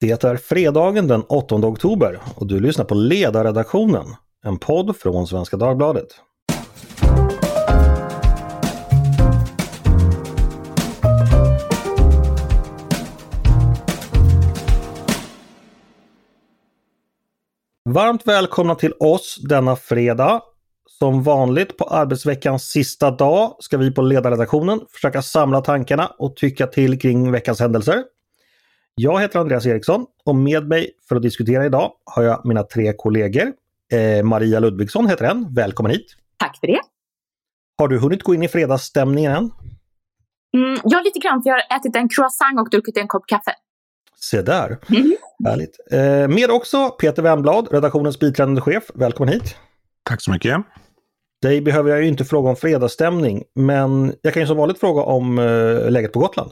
[0.00, 4.06] Det är fredagen den 8 oktober och du lyssnar på Ledarredaktionen,
[4.44, 6.06] en podd från Svenska Dagbladet.
[17.90, 20.42] Varmt välkomna till oss denna fredag.
[20.86, 26.66] Som vanligt på arbetsveckans sista dag ska vi på ledarredaktionen försöka samla tankarna och tycka
[26.66, 28.04] till kring veckans händelser.
[29.00, 32.92] Jag heter Andreas Eriksson och med mig för att diskutera idag har jag mina tre
[32.92, 33.52] kollegor.
[33.92, 36.16] Eh, Maria Ludvigsson heter en, välkommen hit!
[36.36, 36.80] Tack för det!
[37.78, 39.50] Har du hunnit gå in i fredagsstämningen än?
[40.56, 43.52] Mm, ja, lite grann, för jag har ätit en croissant och druckit en kopp kaffe.
[44.16, 44.78] Se där!
[44.88, 45.16] Mm.
[45.44, 45.76] Härligt!
[45.90, 48.84] Eh, med också Peter Wemblad, redaktionens biträdande chef.
[48.94, 49.56] Välkommen hit!
[50.02, 50.56] Tack så mycket!
[51.42, 55.02] Dig behöver jag ju inte fråga om fredagsstämning, men jag kan ju som vanligt fråga
[55.02, 56.50] om eh, läget på Gotland.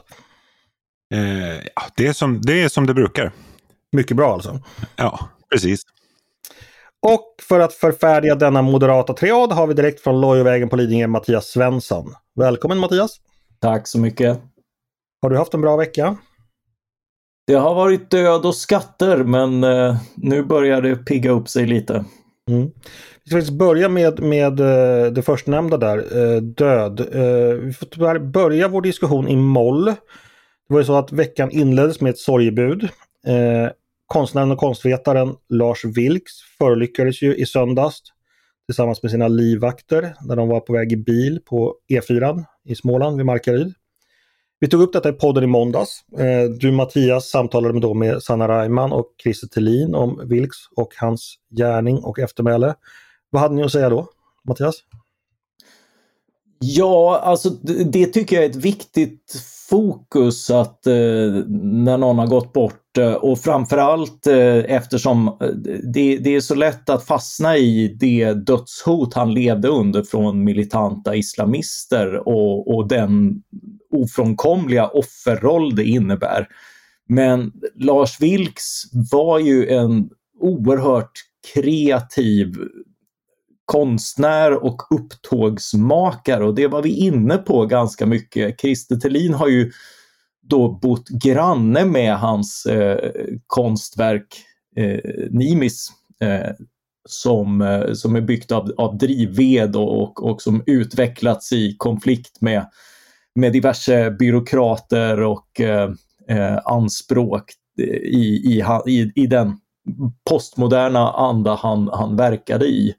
[1.13, 1.63] Eh,
[1.95, 3.31] det, är som, det är som det brukar.
[3.91, 4.59] Mycket bra alltså?
[4.95, 5.19] Ja,
[5.51, 5.81] precis.
[7.01, 11.47] Och för att förfärdiga denna moderata triad har vi direkt från Lojovägen på Lidingö Mattias
[11.47, 12.13] Svensson.
[12.35, 13.17] Välkommen Mattias!
[13.59, 14.39] Tack så mycket!
[15.21, 16.17] Har du haft en bra vecka?
[17.47, 22.05] Det har varit död och skatter men eh, nu börjar det pigga upp sig lite.
[22.49, 22.71] Mm.
[23.23, 26.99] Vi ska faktiskt börja med, med eh, det förstnämnda där, eh, död.
[26.99, 29.93] Eh, vi får tyvärr börja vår diskussion i moll.
[30.67, 32.83] Det var ju så att veckan inleddes med ett sorgebud.
[33.27, 33.69] Eh,
[34.07, 38.01] konstnären och konstvetaren Lars Vilks förolyckades ju i söndags
[38.65, 43.17] tillsammans med sina livvakter när de var på väg i bil på E4 i Småland
[43.17, 43.73] vid Markaryd.
[44.59, 46.03] Vi tog upp detta i podden i måndags.
[46.19, 51.35] Eh, du Mattias samtalade då med Sanna Reimann och Christer Thelin om Vilks och hans
[51.57, 52.75] gärning och eftermäle.
[53.29, 54.09] Vad hade ni att säga då,
[54.43, 54.75] Mattias?
[56.59, 57.49] Ja, alltså
[57.85, 59.33] det tycker jag är ett viktigt
[59.69, 60.93] fokus att eh,
[61.49, 65.47] när någon har gått bort eh, och framförallt eh, eftersom eh,
[65.93, 71.15] det, det, är så lätt att fastna i det dödshot han levde under från militanta
[71.15, 73.41] islamister och, och den
[73.91, 76.47] ofrånkomliga offerroll det innebär.
[77.09, 80.09] Men Lars Vilks var ju en
[80.39, 81.11] oerhört
[81.53, 82.55] kreativ
[83.67, 88.61] konstnär och upptågsmakare och det var vi inne på ganska mycket.
[88.61, 89.71] Christer Thelin har ju
[90.41, 93.11] då bott granne med hans eh,
[93.47, 94.37] konstverk
[94.75, 95.87] eh, Nimis
[96.21, 96.51] eh,
[97.09, 102.41] som, eh, som är byggt av, av drivved och, och, och, som utvecklats i konflikt
[102.41, 102.65] med,
[103.35, 105.91] med diverse byråkrater och eh,
[106.27, 107.51] eh anspråk
[108.03, 109.59] i, i, i, i den
[110.29, 112.95] postmoderna anda han, han verkade i.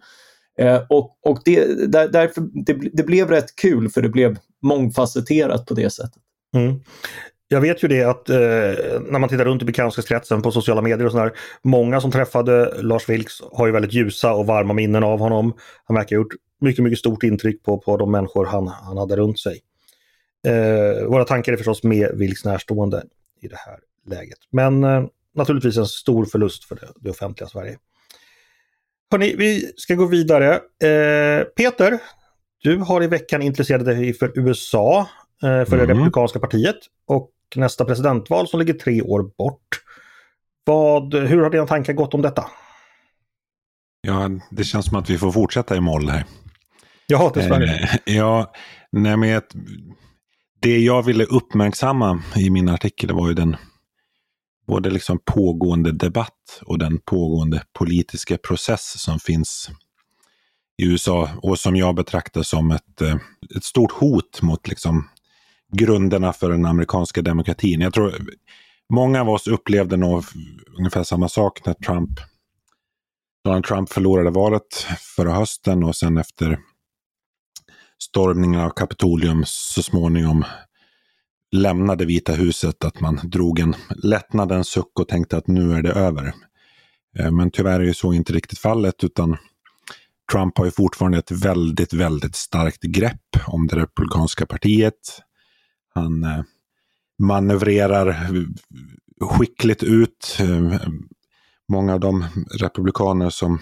[0.58, 5.66] Eh, och och det, där, därför, det, det, blev rätt kul för det blev mångfacetterat
[5.66, 6.22] på det sättet.
[6.54, 6.80] Mm.
[7.48, 8.36] Jag vet ju det att eh,
[9.10, 11.32] när man tittar runt i bekantskapskretsen på sociala medier och sådär.
[11.62, 15.52] Många som träffade Lars Vilks har ju väldigt ljusa och varma minnen av honom.
[15.84, 19.16] Han verkar ha gjort mycket, mycket stort intryck på, på de människor han, han hade
[19.16, 19.60] runt sig.
[20.46, 23.02] Eh, våra tankar är förstås med Vilks närstående
[23.40, 24.38] i det här läget.
[24.50, 25.04] Men eh,
[25.34, 27.78] naturligtvis en stor förlust för det, det offentliga Sverige.
[29.10, 30.54] Hörrni, vi ska gå vidare.
[30.54, 31.98] Eh, Peter,
[32.62, 35.00] du har i veckan intresserat dig för USA,
[35.42, 35.86] eh, för mm.
[35.86, 36.76] det Republikanska partiet
[37.06, 39.68] och nästa presidentval som ligger tre år bort.
[40.64, 42.44] Vad, hur har dina tankar gått om detta?
[44.00, 46.24] Ja, det känns som att vi får fortsätta i moll här.
[47.06, 47.88] Ja, dessvärre.
[48.06, 48.52] Eh, ja,
[48.92, 49.42] nej, men
[50.60, 53.56] det jag ville uppmärksamma i min artikel var ju den
[54.68, 59.70] både liksom pågående debatt och den pågående politiska process som finns
[60.82, 63.16] i USA och som jag betraktar som ett, eh,
[63.56, 65.08] ett stort hot mot liksom
[65.72, 67.80] grunderna för den amerikanska demokratin.
[67.80, 68.14] Jag tror
[68.92, 70.24] många av oss upplevde nog
[70.78, 72.20] ungefär samma sak när Trump,
[73.44, 74.86] Donald Trump förlorade valet
[75.16, 76.58] förra hösten och sen efter
[78.02, 80.44] stormningen av Kapitolium så småningom
[81.52, 85.92] lämnade Vita huset att man drog en lättnadens suck och tänkte att nu är det
[85.92, 86.34] över.
[87.18, 89.36] Eh, men tyvärr är ju så inte riktigt fallet utan
[90.32, 95.22] Trump har ju fortfarande ett väldigt, väldigt starkt grepp om det republikanska partiet.
[95.94, 96.42] Han eh,
[97.18, 98.28] manövrerar
[99.20, 100.80] skickligt ut eh,
[101.68, 102.24] många av de
[102.60, 103.60] republikaner som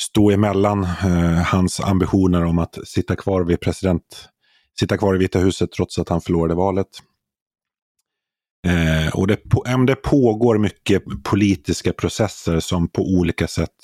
[0.00, 0.84] stod emellan
[1.46, 4.28] hans ambitioner om att sitta kvar vid president
[4.80, 6.88] sitta kvar i Vita huset trots att han förlorade valet.
[8.66, 9.40] Eh, och det,
[9.86, 13.76] det pågår mycket politiska processer som på olika sätt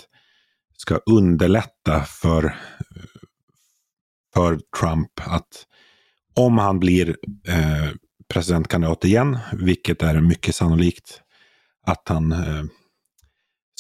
[0.76, 2.56] ska underlätta för,
[4.34, 5.66] för Trump att
[6.34, 7.16] om han blir
[7.48, 7.90] eh,
[8.28, 11.20] presidentkandidat igen, vilket är mycket sannolikt,
[11.86, 12.64] att han eh,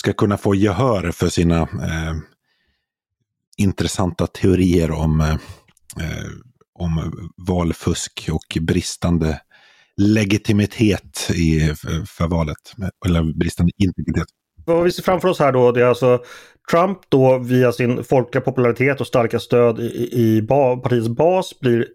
[0.00, 2.16] ska kunna få gehör för sina eh,
[3.56, 5.34] intressanta teorier om, eh,
[6.00, 6.30] eh
[6.78, 7.12] om
[7.48, 9.40] valfusk och bristande
[9.96, 11.74] legitimitet i,
[12.06, 12.56] för valet.
[13.06, 14.26] Eller bristande integritet.
[14.64, 16.22] Vad vi ser framför oss här då, det är alltså
[16.70, 21.86] Trump då via sin folkliga popularitet och starka stöd i, i ba, partiets bas blir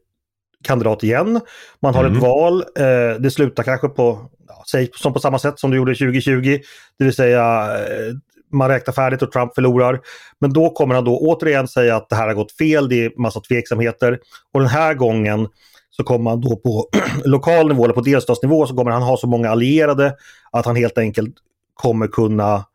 [0.64, 1.42] kandidat igen.
[1.82, 2.18] Man har mm.
[2.18, 2.64] ett val.
[2.76, 6.60] Eh, det slutar kanske på, ja, säg som på samma sätt som det gjorde 2020.
[6.98, 8.14] Det vill säga eh,
[8.52, 10.00] man räknar färdigt och Trump förlorar.
[10.40, 13.22] Men då kommer han då återigen säga att det här har gått fel, det är
[13.22, 14.20] massa tveksamheter.
[14.54, 15.48] Och den här gången
[15.90, 16.90] så kommer han då på
[17.26, 20.14] lokal nivå eller på delstatsnivå så kommer han ha så många allierade
[20.52, 21.36] att han helt enkelt
[21.74, 22.66] kommer kunna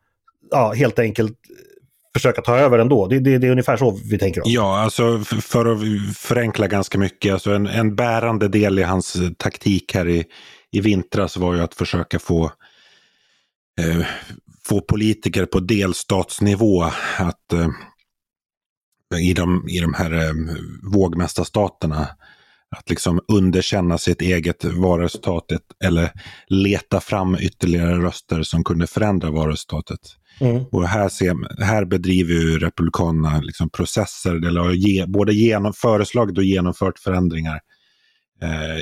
[0.51, 1.37] ja, helt enkelt
[2.13, 3.07] försöka ta över ändå.
[3.07, 4.47] Det, det, det är ungefär så vi tänker oss.
[4.49, 5.79] Ja, alltså för att
[6.17, 7.33] förenkla ganska mycket.
[7.33, 10.25] Alltså en, en bärande del i hans taktik här i,
[10.71, 12.45] i vintras var ju att försöka få
[13.81, 14.05] eh,
[14.67, 16.83] få politiker på delstatsnivå
[17.17, 17.69] att eh,
[19.21, 20.33] i, de, i de här eh,
[20.93, 22.07] vågmästarstaterna
[22.75, 25.45] att liksom underkänna sitt eget valresultat
[25.83, 26.11] eller
[26.47, 29.99] leta fram ytterligare röster som kunde förändra valresultatet.
[30.39, 30.65] Mm.
[30.71, 36.37] Och här, ser, här bedriver ju Republikanerna liksom processer, eller har ge, både genom, föreslagit
[36.37, 37.59] och genomfört förändringar
[38.41, 38.77] eh,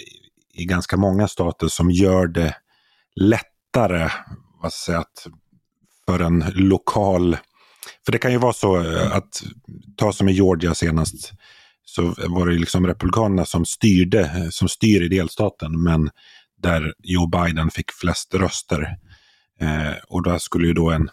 [0.54, 2.56] i ganska många stater som gör det
[3.16, 4.10] lättare
[4.62, 5.28] vad säga, att
[6.07, 7.38] för en lokal...
[8.06, 9.44] För det kan ju vara så eh, att,
[9.98, 11.31] ta som i Georgia senast,
[11.86, 16.10] så var det liksom Republikanerna som styrde, eh, som styr i delstaten, men
[16.62, 18.96] där Joe Biden fick flest röster.
[19.62, 21.10] Eh, och då skulle ju då en,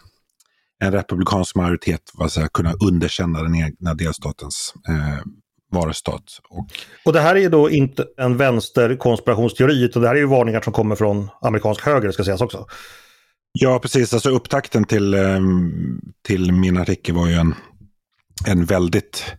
[0.79, 5.23] en republikansk majoritet vad säga, kunna underkänna den egna delstatens eh,
[5.71, 6.23] varustat.
[6.49, 6.67] Och...
[7.05, 10.61] och det här är ju då inte en vänsterkonspirationsteori, utan det här är ju varningar
[10.61, 12.65] som kommer från amerikansk höger, ska sägas också.
[13.59, 14.13] Ja, precis.
[14.13, 17.55] Alltså upptakten till, ehm, till min artikel var ju en,
[18.47, 19.35] en väldigt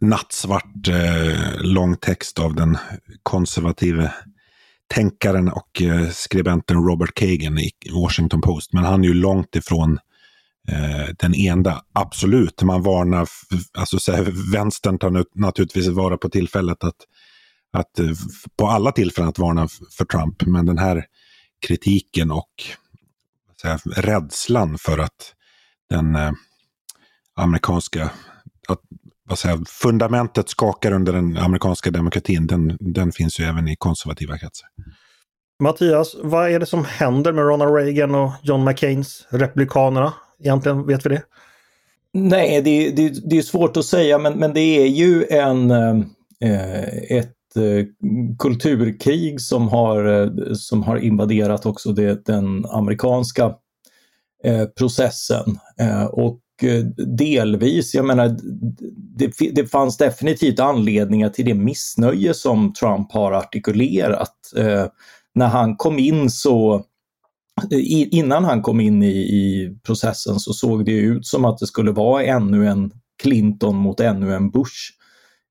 [0.00, 2.78] nattsvart eh, lång text av den
[3.22, 4.12] konservative
[4.94, 8.72] tänkaren och eh, skribenten Robert Kagan i Washington Post.
[8.72, 9.98] Men han är ju långt ifrån
[10.68, 11.82] eh, den enda.
[11.92, 13.28] Absolut, man varnar,
[13.78, 16.96] alltså så här, vänstern tar naturligtvis vara på tillfället att,
[17.72, 18.10] att eh,
[18.58, 19.68] på alla tillfällen att varna
[19.98, 20.42] för Trump.
[20.46, 21.04] Men den här
[21.66, 22.50] kritiken och
[23.66, 25.34] säga, rädslan för att
[25.90, 26.32] den eh,
[27.36, 28.10] amerikanska,
[28.68, 28.80] att,
[29.28, 34.38] vad säger, fundamentet skakar under den amerikanska demokratin, den, den finns ju även i konservativa
[34.38, 34.68] kretsar.
[35.62, 40.12] Mattias, vad är det som händer med Ronald Reagan och John McCains republikanerna?
[40.40, 41.22] Egentligen, vet vi det?
[42.12, 45.98] Nej, det, det, det är svårt att säga, men, men det är ju en, eh,
[47.10, 47.84] ett eh, Eh,
[48.38, 53.54] kulturkrig som har, eh, som har invaderat också det, den amerikanska
[54.44, 55.58] eh, processen.
[56.10, 56.40] Och
[57.18, 58.38] delvis, jag menar,
[59.18, 64.34] det, det fanns definitivt anledningar till det missnöje som Trump har artikulerat.
[65.34, 66.84] När han kom in så
[68.10, 71.92] Innan han kom in i, i processen så såg det ut som att det skulle
[71.92, 72.92] vara ännu en
[73.22, 74.92] Clinton mot ännu en Bush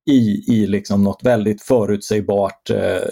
[0.06, 3.08] i, i liksom något väldigt förutsägbart eh,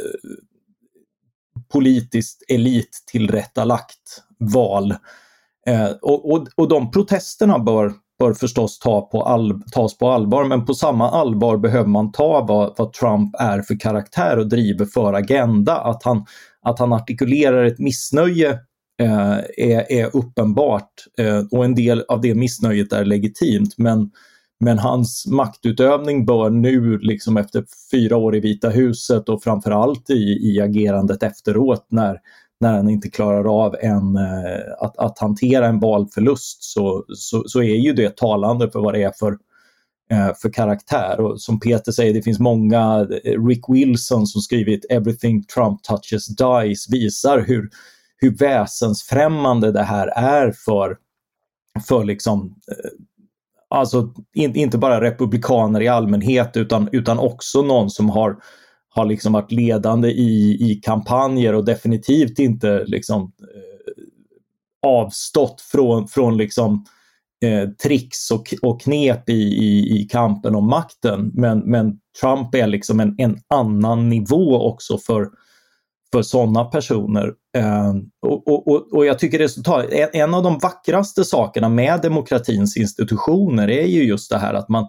[1.71, 4.91] politiskt elittillrättalagt val.
[5.67, 10.45] Eh, och, och, och de protesterna bör, bör förstås ta på all, tas på allvar,
[10.45, 14.85] men på samma allvar behöver man ta vad, vad Trump är för karaktär och driver
[14.85, 15.77] för agenda.
[15.77, 16.25] Att han,
[16.61, 18.49] att han artikulerar ett missnöje
[19.01, 23.73] eh, är, är uppenbart eh, och en del av det missnöjet är legitimt.
[23.77, 24.11] Men
[24.63, 30.53] men hans maktutövning bör nu, liksom efter fyra år i Vita huset och framförallt i,
[30.53, 32.19] i agerandet efteråt när,
[32.59, 37.59] när han inte klarar av en, eh, att, att hantera en valförlust så, så, så,
[37.59, 39.31] är ju det talande för vad det är för,
[40.11, 41.19] eh, för karaktär.
[41.19, 46.27] Och som Peter säger, det finns många, eh, Rick Wilson som skrivit “Everything Trump touches
[46.27, 47.69] dies” visar hur,
[48.17, 50.97] hur väsensfrämmande det här är för,
[51.87, 52.55] för liksom,
[53.73, 58.37] alltså in, inte bara republikaner i allmänhet utan, utan också någon som har,
[58.89, 64.03] har liksom varit ledande i, i kampanjer och definitivt inte liksom, eh,
[64.89, 66.85] avstått från, från liksom,
[67.43, 71.31] eh, tricks och, och knep i, i, i kampen om makten.
[71.33, 75.29] Men, men Trump är liksom en, en annan nivå också för,
[76.13, 77.33] för sådana personer.
[77.57, 83.69] Eh, och, och, och, jag tycker resultat, en av de vackraste sakerna med demokratins institutioner
[83.69, 84.87] är ju just det här att man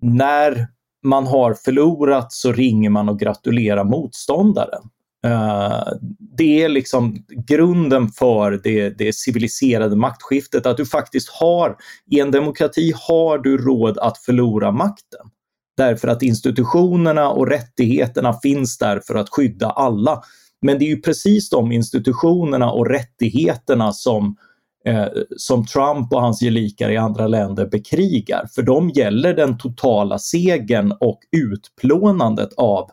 [0.00, 0.66] när
[1.04, 4.82] man har förlorat så ringer man och gratulerar motståndaren.
[5.24, 5.98] Ehm,
[6.36, 11.76] det är liksom grunden för det, det civiliserade maktskiftet, att du faktiskt har,
[12.10, 15.30] i en demokrati har du råd att förlora makten.
[15.78, 20.22] Därför att institutionerna och rättigheterna finns där för att skydda alla.
[20.62, 24.36] Men det är ju precis de institutionerna och rättigheterna som,
[24.84, 25.06] eh,
[25.36, 28.46] som Trump och hans gelikar i andra länder bekrigar.
[28.54, 32.90] För de gäller den totala segern och utplånandet av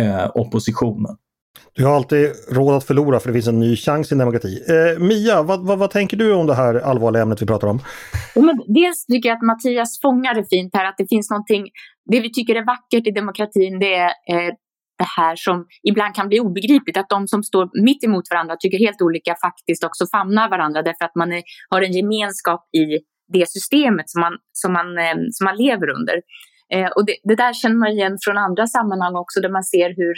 [0.00, 1.16] eh, oppositionen.
[1.72, 4.62] Du har alltid råd att förlora för det finns en ny chans i en demokrati.
[4.68, 7.80] Eh, Mia, vad, vad, vad, tänker du om det här allvarliga ämnet vi pratar om?
[8.34, 11.66] Men dels tycker jag att Mattias fångar det fint här, att det finns någonting,
[12.10, 14.52] det vi tycker är vackert i demokratin, det är eh,
[14.98, 18.78] det här som ibland kan bli obegripligt, att de som står mitt emot varandra tycker
[18.78, 22.84] helt olika faktiskt också famnar varandra därför att man är, har en gemenskap i
[23.32, 26.16] det systemet som man, som man, eh, som man lever under.
[26.74, 29.88] Eh, och det, det, där känner man igen från andra sammanhang också där man ser
[30.00, 30.14] hur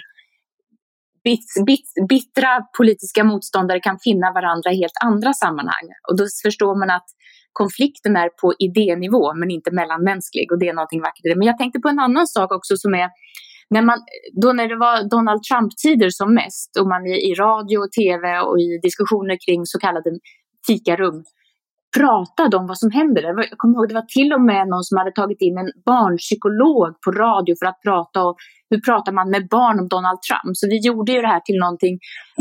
[1.25, 5.87] bit, bit, bittra politiska motståndare kan finna varandra i helt andra sammanhang.
[6.09, 7.09] Och då förstår man att
[7.53, 11.37] konflikten är på idénivå men inte mellanmänsklig och det är någonting vackert i det.
[11.37, 13.09] Men jag tänkte på en annan sak också som är
[13.71, 13.99] när man,
[14.43, 18.41] då när det var Donald Trump-tider som mest och man i, i radio och tv
[18.41, 20.11] och i diskussioner kring så kallade
[20.67, 21.25] fikarum
[21.99, 23.23] pratade om vad som händer.
[23.23, 27.01] Jag kommer ihåg det var till och med någon som hade tagit in en barnpsykolog
[27.05, 28.35] på radio för att prata om
[28.71, 30.57] hur pratar man med barn om Donald Trump.
[30.61, 31.99] Så vi gjorde ju det här till någonting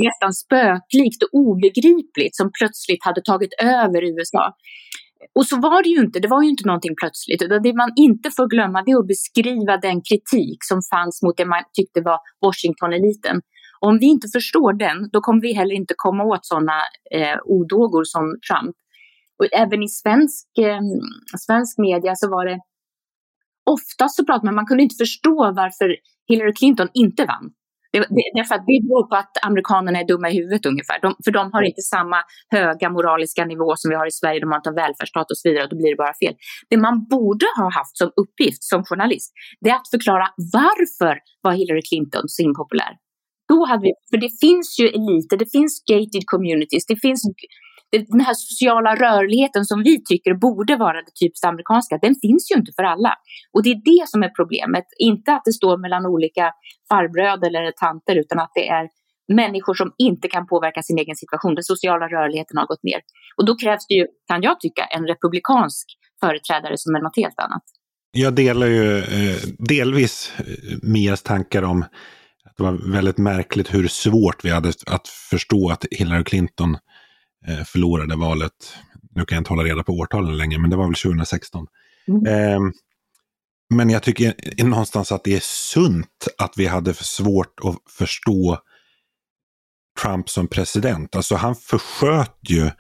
[0.08, 3.53] nästan spöklikt och obegripligt som plötsligt hade tagit
[3.84, 4.46] över USA.
[5.38, 7.41] Och så var det ju inte, det var ju inte någonting plötsligt.
[7.41, 11.38] Utan det man inte får glömma det är att beskriva den kritik som fanns mot
[11.38, 13.38] det man tyckte var Washington-eliten.
[13.79, 16.77] Om vi inte förstår den, då kommer vi heller inte komma åt sådana
[17.18, 18.75] eh, odågor som Trump.
[19.39, 20.81] Och även i svensk, eh,
[21.46, 22.60] svensk media så var det
[23.75, 25.96] oftast så pratade man, man kunde inte förstå varför
[26.29, 27.51] Hillary Clinton inte vann.
[27.91, 30.98] Det, det, det, för att det beror på att amerikanerna är dumma i huvudet ungefär.
[31.05, 32.19] De, för de har inte samma
[32.58, 34.39] höga moraliska nivå som vi har i Sverige.
[34.39, 35.63] De har inte en välfärdsstat och så vidare.
[35.63, 36.36] Och då blir det bara fel.
[36.69, 39.29] Det man borde ha haft som uppgift som journalist,
[39.62, 40.27] det är att förklara
[40.62, 41.13] varför
[41.46, 42.93] var Hillary Clinton så impopulär.
[43.51, 47.22] Då hade vi, för det finns ju eliter, det finns gated communities, det finns
[47.91, 52.55] den här sociala rörligheten som vi tycker borde vara det typiskt amerikanska, den finns ju
[52.55, 53.13] inte för alla.
[53.53, 54.86] Och det är det som är problemet.
[54.98, 56.51] Inte att det står mellan olika
[56.89, 58.88] farbröder eller tanter, utan att det är
[59.34, 61.55] människor som inte kan påverka sin egen situation.
[61.55, 63.01] Den sociala rörligheten har gått ner.
[63.38, 65.86] Och då krävs det ju, kan jag tycka, en republikansk
[66.19, 67.63] företrädare som är något helt annat.
[68.12, 70.46] Jag delar ju eh, delvis eh,
[70.81, 71.81] Mias tankar om
[72.46, 76.79] att det var väldigt märkligt hur svårt vi hade att förstå att Hillary Clinton Eh,
[77.65, 78.74] förlorade valet.
[79.15, 81.67] Nu kan jag inte hålla reda på årtalen längre, men det var väl 2016.
[82.08, 82.25] Mm.
[82.25, 82.60] Eh,
[83.74, 88.58] men jag tycker någonstans att det är sunt att vi hade svårt att förstå
[90.01, 91.15] Trump som president.
[91.15, 92.72] Alltså han försköt ju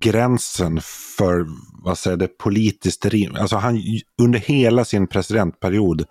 [0.00, 0.80] gränsen
[1.16, 1.46] för
[1.84, 3.36] vad säger det, politiskt rim.
[3.36, 3.82] Alltså han,
[4.22, 6.04] under hela sin presidentperiod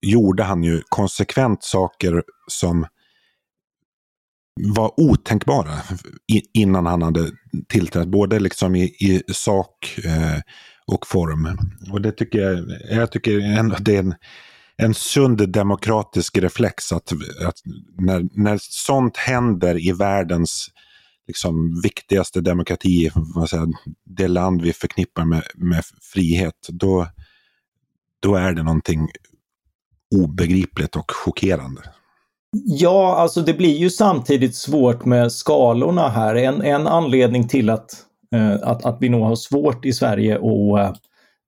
[0.00, 2.86] gjorde han ju konsekvent saker som
[4.64, 5.72] var otänkbara
[6.54, 7.30] innan han hade
[7.68, 10.40] tillträtt, både liksom i, i sak eh,
[10.86, 11.58] och form.
[11.92, 14.14] Och det tycker jag, jag tycker ändå det är en,
[14.76, 17.12] en sund demokratisk reflex att,
[17.46, 17.56] att
[17.98, 20.70] när, när sånt händer i världens
[21.26, 23.66] liksom, viktigaste demokrati, vad säger,
[24.04, 27.06] det land vi förknippar med, med frihet, då,
[28.20, 29.08] då är det någonting
[30.14, 31.82] obegripligt och chockerande.
[32.52, 36.34] Ja, alltså det blir ju samtidigt svårt med skalorna här.
[36.34, 37.90] En, en anledning till att,
[38.34, 41.00] eh, att, att vi nog har svårt i Sverige att eh,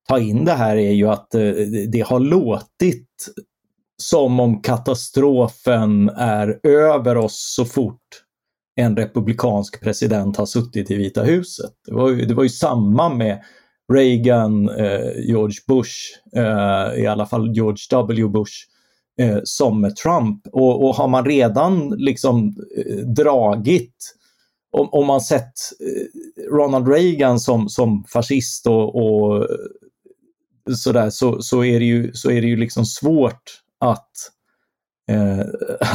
[0.08, 1.50] ta in det här är ju att eh,
[1.92, 3.08] det har låtit
[4.02, 8.22] som om katastrofen är över oss så fort
[8.76, 11.72] en republikansk president har suttit i Vita huset.
[11.86, 13.42] Det var ju, det var ju samma med
[13.92, 15.94] Reagan, eh, George Bush,
[16.36, 18.28] eh, i alla fall George W.
[18.28, 18.54] Bush
[19.20, 20.46] eh, som med Trump.
[20.52, 24.14] Och, och, har man redan liksom eh, dragit,
[24.72, 31.42] om, om man sett eh, Ronald Reagan som, som fascist och, och eh, sådär, så,
[31.42, 33.42] så, är det ju, så är det ju liksom svårt
[33.78, 34.10] att,
[35.10, 35.46] eh,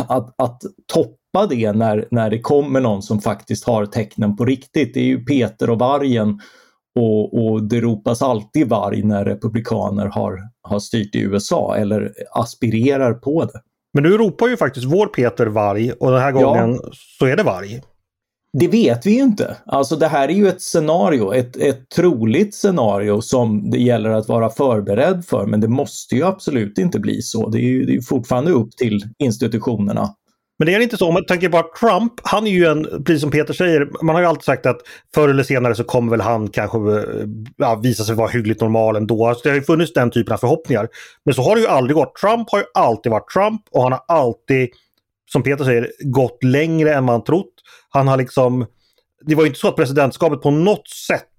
[0.07, 0.61] att, att
[0.93, 4.93] toppa det när, när det kommer någon som faktiskt har tecknen på riktigt.
[4.93, 6.39] Det är ju Peter och vargen
[6.95, 13.13] och, och det ropas alltid varg när republikaner har, har styrt i USA eller aspirerar
[13.13, 13.61] på det.
[13.93, 16.89] Men nu ropar ju faktiskt vår Peter varg och den här gången ja.
[17.19, 17.81] så är det varg.
[18.59, 19.57] Det vet vi ju inte.
[19.65, 24.27] Alltså det här är ju ett scenario, ett, ett troligt scenario som det gäller att
[24.27, 27.49] vara förberedd för, men det måste ju absolut inte bli så.
[27.49, 30.09] Det är ju det är fortfarande upp till institutionerna
[30.59, 33.21] men det är inte så, om man tänker bara Trump, han är ju en, precis
[33.21, 34.77] som Peter säger, man har ju alltid sagt att
[35.15, 38.95] förr eller senare så kommer väl han kanske eh, ja, visa sig vara hyggligt normal
[38.95, 39.27] ändå.
[39.27, 40.87] Alltså det har ju funnits den typen av förhoppningar.
[41.25, 42.15] Men så har det ju aldrig gått.
[42.15, 44.69] Trump har ju alltid varit Trump och han har alltid,
[45.31, 47.53] som Peter säger, gått längre än man trott.
[47.89, 48.65] Han har liksom,
[49.25, 51.29] det var ju inte så att presidentskapet på något sätt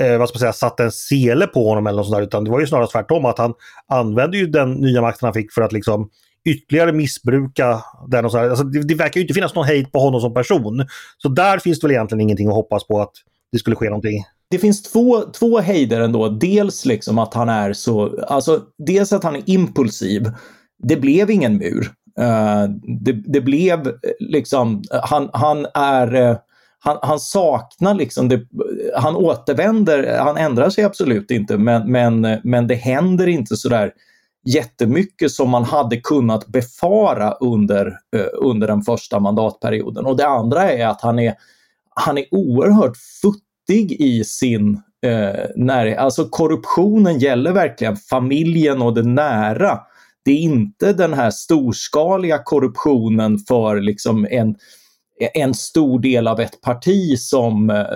[0.00, 2.44] eh, vad ska man säga, satte en sele på honom eller något sånt där, utan
[2.44, 3.54] det var ju snarare tvärtom att han
[3.88, 6.10] använde ju den nya makten han fick för att liksom
[6.44, 8.24] ytterligare missbruka den.
[8.24, 10.86] Och så alltså, det, det, verkar ju inte finnas någon hejd på honom som person.
[11.18, 13.12] Så där finns det väl egentligen ingenting att hoppas på att
[13.52, 14.24] det skulle ske någonting.
[14.50, 16.28] Det finns två, två hejder ändå.
[16.28, 20.30] Dels liksom att han är så, alltså dels att han är impulsiv.
[20.82, 21.90] Det blev ingen mur.
[22.20, 22.64] Uh,
[23.00, 26.36] det, det, blev eh, liksom, eh, han, han är uh,
[26.78, 28.40] han, han, saknar liksom, det,
[28.96, 33.92] han återvänder, han ändrar sig absolut inte men, men, men det händer inte sådär
[34.44, 40.06] jättemycket som man hade kunnat befara under, eh, under den första mandatperioden.
[40.06, 41.34] Och det andra är att han är,
[41.94, 45.98] han är oerhört futtig i sin eh, närhet.
[45.98, 49.78] alltså korruptionen gäller verkligen familjen och det nära.
[50.24, 54.56] Det är inte den här storskaliga korruptionen för liksom en,
[55.34, 57.86] en stor del av ett parti som, eh,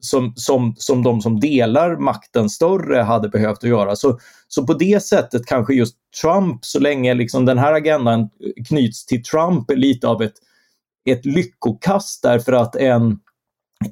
[0.00, 3.96] som, som, som de som delar makten större hade behövt att göra.
[3.96, 8.28] Så, så på det sättet kanske just Trump, så länge liksom den här agendan
[8.68, 10.34] knyts till Trump, är lite av ett,
[11.10, 13.18] ett lyckokast därför att en,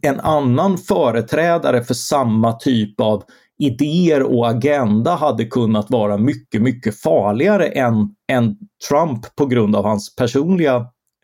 [0.03, 3.25] en annan företrädare för samma typ av
[3.59, 8.57] idéer och agenda hade kunnat vara mycket, mycket farligare än, än
[8.89, 10.77] Trump på grund av hans personliga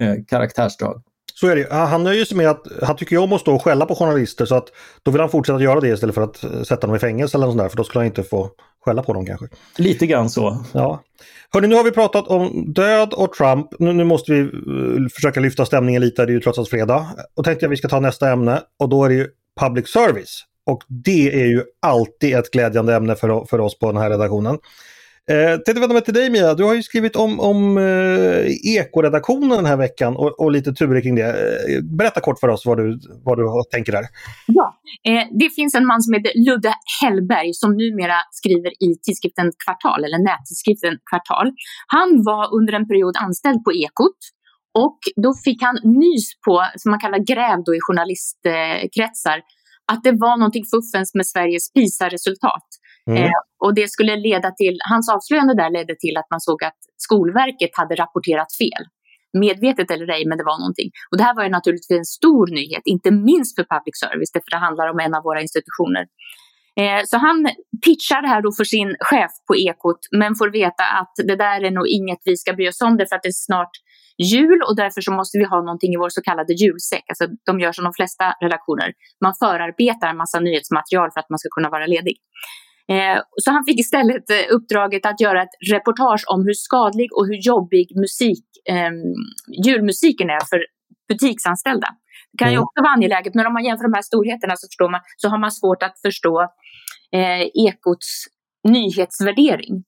[0.02, 1.02] eh, karaktärsdrag.
[1.34, 1.72] Så är det.
[1.72, 4.54] Han nöjer sig med att han tycker om att stå och skälla på journalister så
[4.54, 4.68] att
[5.02, 7.46] då vill han fortsätta göra det istället för att eh, sätta dem i fängelse eller
[7.46, 8.50] något sånt där, för då skulle han inte få
[8.84, 9.48] skälla på dem kanske.
[9.76, 10.64] Lite grann så.
[10.72, 11.02] Ja.
[11.50, 13.66] Hörni, nu har vi pratat om död och Trump.
[13.78, 17.06] Nu, nu måste vi uh, försöka lyfta stämningen lite, det är ju trots allt fredag.
[17.36, 19.28] Och tänkte jag vi ska ta nästa ämne och då är det ju
[19.60, 20.44] public service.
[20.66, 24.58] Och det är ju alltid ett glädjande ämne för, för oss på den här redaktionen.
[25.30, 29.48] Eh, tänkte vända mig till dig Mia, du har ju skrivit om, om eh, ekoredaktionen
[29.48, 31.28] den här veckan och, och lite turer kring det.
[31.28, 34.04] Eh, berätta kort för oss vad du, vad du tänker där.
[34.46, 39.52] Ja, eh, det finns en man som heter Ludde Hellberg som numera skriver i tidskriften
[39.64, 41.48] Kvartal, eller nättidskriften Kvartal.
[41.86, 44.20] Han var under en period anställd på Ekot
[44.84, 49.38] och då fick han nys på, som man kallar gräv då i journalistkretsar,
[49.92, 52.66] att det var någonting fuffens med Sveriges PISA-resultat.
[53.10, 53.22] Mm.
[53.22, 53.30] Eh,
[53.64, 57.70] och det skulle leda till, hans avslöjande där ledde till att man såg att Skolverket
[57.72, 58.84] hade rapporterat fel.
[59.38, 60.90] Medvetet eller ej, men det var någonting.
[61.10, 64.50] Och det här var ju naturligtvis en stor nyhet, inte minst för public service, därför
[64.50, 66.04] det handlar om en av våra institutioner.
[66.80, 67.38] Eh, så han
[67.84, 71.60] pitchar det här då för sin chef på Ekot, men får veta att det där
[71.64, 73.74] är nog inget vi ska bry oss om, därför för att det är snart
[74.34, 77.04] jul och därför så måste vi ha någonting i vår så kallade julsäck.
[77.08, 78.92] Alltså, de gör som de flesta redaktioner.
[79.24, 82.16] Man förarbetar en massa nyhetsmaterial för att man ska kunna vara ledig.
[82.92, 87.26] Eh, så han fick istället eh, uppdraget att göra ett reportage om hur skadlig och
[87.26, 88.92] hur jobbig musik, eh,
[89.66, 90.60] julmusiken är för
[91.08, 91.88] butiksanställda.
[92.32, 92.54] Det kan mm.
[92.54, 95.28] ju också vara angeläget, men om man jämför de här storheterna så, förstår man, så
[95.28, 96.42] har man svårt att förstå
[97.16, 98.08] eh, Ekots
[98.68, 99.84] nyhetsvärdering.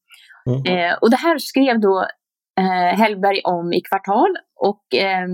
[0.46, 0.60] Mm.
[0.70, 2.06] Eh, och det här skrev då
[2.60, 5.28] eh, Hellberg om i Kvartal och eh,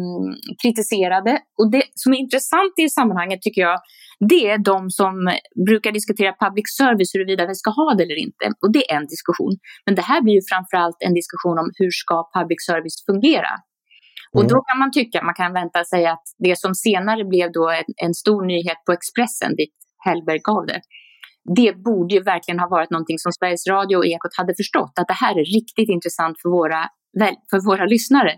[0.62, 1.38] kritiserade.
[1.58, 3.78] Och det som är intressant i sammanhanget tycker jag,
[4.28, 5.14] det är de som
[5.66, 8.44] brukar diskutera public service, huruvida vi ska ha det eller inte.
[8.62, 9.52] Och det är en diskussion.
[9.86, 13.52] Men det här blir ju framförallt en diskussion om hur ska public service fungera?
[14.36, 14.66] Och då mm.
[14.68, 18.14] kan man tycka, man kan vänta sig att det som senare blev då en, en
[18.14, 19.74] stor nyhet på Expressen, dit
[20.06, 20.80] Hellberg gav det,
[21.60, 25.08] det borde ju verkligen ha varit någonting som Sveriges Radio och Ekot hade förstått, att
[25.08, 26.80] det här är riktigt intressant för våra,
[27.50, 28.32] för våra lyssnare.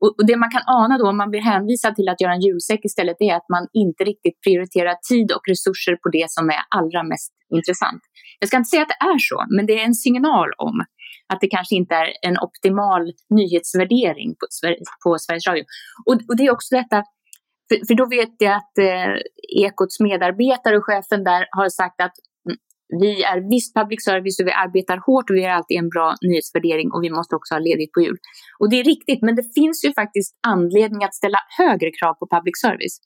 [0.00, 2.40] Och, och, det man kan ana då om man blir hänvisad till att göra en
[2.40, 6.60] julsäck istället är att man inte riktigt prioriterar tid och resurser på det som är
[6.78, 8.02] allra mest intressant.
[8.40, 10.84] Jag ska inte säga att det är så, men det är en signal om
[11.32, 14.46] att det kanske inte är en optimal nyhetsvärdering på,
[15.04, 15.64] på Sveriges Radio.
[16.06, 17.02] Och, och, det är också detta,
[17.68, 19.14] för, för då vet jag att eh,
[19.66, 22.16] Ekots medarbetare och chefen där har sagt att
[22.88, 26.14] vi är visst public service och vi arbetar hårt och vi har alltid en bra
[26.22, 28.18] nyhetsvärdering och vi måste också ha ledigt på jul.
[28.58, 32.24] Och det är riktigt, men det finns ju faktiskt anledning att ställa högre krav på
[32.34, 32.96] public service.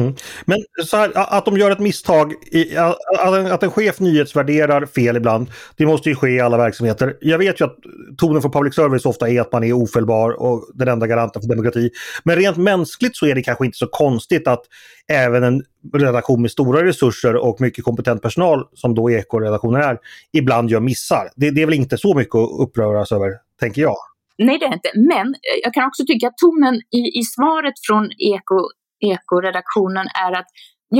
[0.00, 0.14] Mm.
[0.44, 2.96] Men så här, att de gör ett misstag, i, att,
[3.34, 7.16] en, att en chef nyhetsvärderar fel ibland, det måste ju ske i alla verksamheter.
[7.20, 7.76] Jag vet ju att
[8.18, 11.48] tonen för public service ofta är att man är ofelbar och den enda garanten för
[11.48, 11.90] demokrati.
[12.24, 14.62] Men rent mänskligt så är det kanske inte så konstigt att
[15.08, 15.62] även en
[15.94, 19.98] redaktion med stora resurser och mycket kompetent personal, som då Ekoredaktionen är,
[20.32, 21.28] ibland gör missar.
[21.36, 23.96] Det, det är väl inte så mycket att uppröras över, tänker jag.
[24.38, 24.90] Nej, det är det inte.
[24.94, 28.58] Men eh, jag kan också tycka att tonen i, i svaret från Eko,
[29.06, 30.50] Ekoredaktionen är att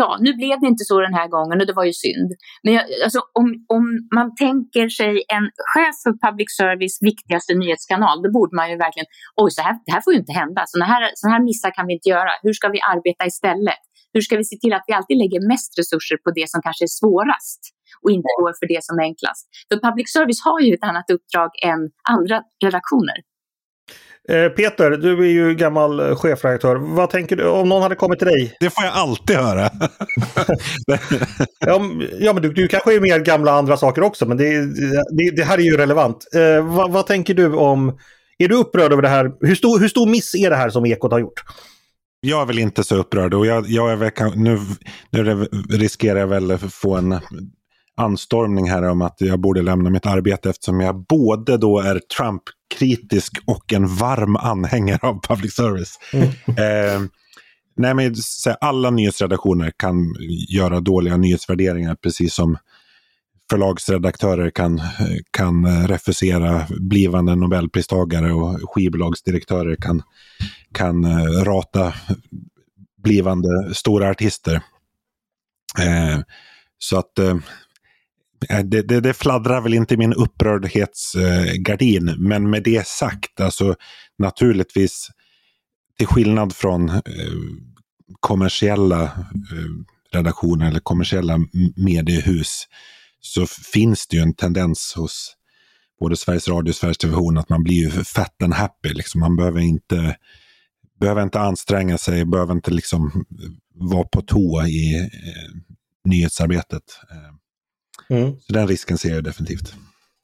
[0.00, 2.30] ja, nu blev det inte så den här gången och det var ju synd.
[2.64, 3.84] Men jag, alltså, om, om
[4.18, 9.08] man tänker sig en chef för public service viktigaste nyhetskanal, då borde man ju verkligen,
[9.42, 10.60] oj, så här, det här får ju inte hända.
[10.66, 12.32] Sådana här, såna här missar kan vi inte göra.
[12.44, 13.82] Hur ska vi arbeta istället?
[14.14, 16.84] Hur ska vi se till att vi alltid lägger mest resurser på det som kanske
[16.90, 17.60] är svårast
[18.02, 19.44] och inte går för det som är enklast?
[19.68, 21.80] För public service har ju ett annat uppdrag än
[22.14, 22.36] andra
[22.66, 23.18] redaktioner.
[24.28, 26.76] Eh, Peter, du är ju gammal eh, chefredaktör.
[26.76, 28.56] Vad tänker du om någon hade kommit till dig?
[28.60, 29.70] Det får jag alltid höra.
[32.20, 34.66] ja, men du, du kanske är mer gamla andra saker också, men det,
[35.16, 36.26] det, det här är ju relevant.
[36.34, 37.98] Eh, vad, vad, tänker du om...
[38.38, 39.32] Är du upprörd över det här?
[39.40, 41.44] Hur stor, hur stor miss är det här som Ekot har gjort?
[42.20, 44.58] Jag är väl inte så upprörd och jag, jag är väl, nu,
[45.10, 47.20] nu riskerar jag väl att få en
[47.96, 53.38] anstormning här om att jag borde lämna mitt arbete eftersom jag både då är Trump-kritisk
[53.46, 55.98] och en varm anhängare av public service.
[56.12, 56.28] Mm.
[56.46, 57.08] Eh,
[57.76, 58.14] nej, men,
[58.60, 60.14] alla nyhetsredaktioner kan
[60.48, 62.56] göra dåliga nyhetsvärderingar precis som
[63.50, 64.80] förlagsredaktörer kan,
[65.30, 70.02] kan refusera blivande nobelpristagare och skivbolagsdirektörer kan,
[70.74, 71.04] kan
[71.44, 71.94] rata
[73.02, 74.54] blivande stora artister.
[75.78, 76.20] Eh,
[76.78, 77.36] så att eh,
[78.48, 82.08] Eh, det, det, det, fladdrar väl inte i min upprördhetsgardin.
[82.08, 83.74] Eh, men med det sagt, alltså
[84.18, 85.08] naturligtvis
[85.98, 87.02] till skillnad från eh,
[88.20, 89.10] kommersiella eh,
[90.12, 91.38] redaktioner eller kommersiella
[91.76, 92.64] mediehus
[93.20, 95.36] så finns det ju en tendens hos
[96.00, 98.88] både Sveriges Radio och Sveriges Television att man blir ju fat and happy.
[98.88, 99.20] Liksom.
[99.20, 100.16] Man behöver inte,
[101.00, 103.24] behöver inte anstränga sig, behöver inte liksom
[103.74, 105.60] vara på tå i eh,
[106.04, 106.82] nyhetsarbetet.
[107.10, 107.34] Eh,
[108.12, 108.32] Mm.
[108.40, 109.74] Så den risken ser jag definitivt.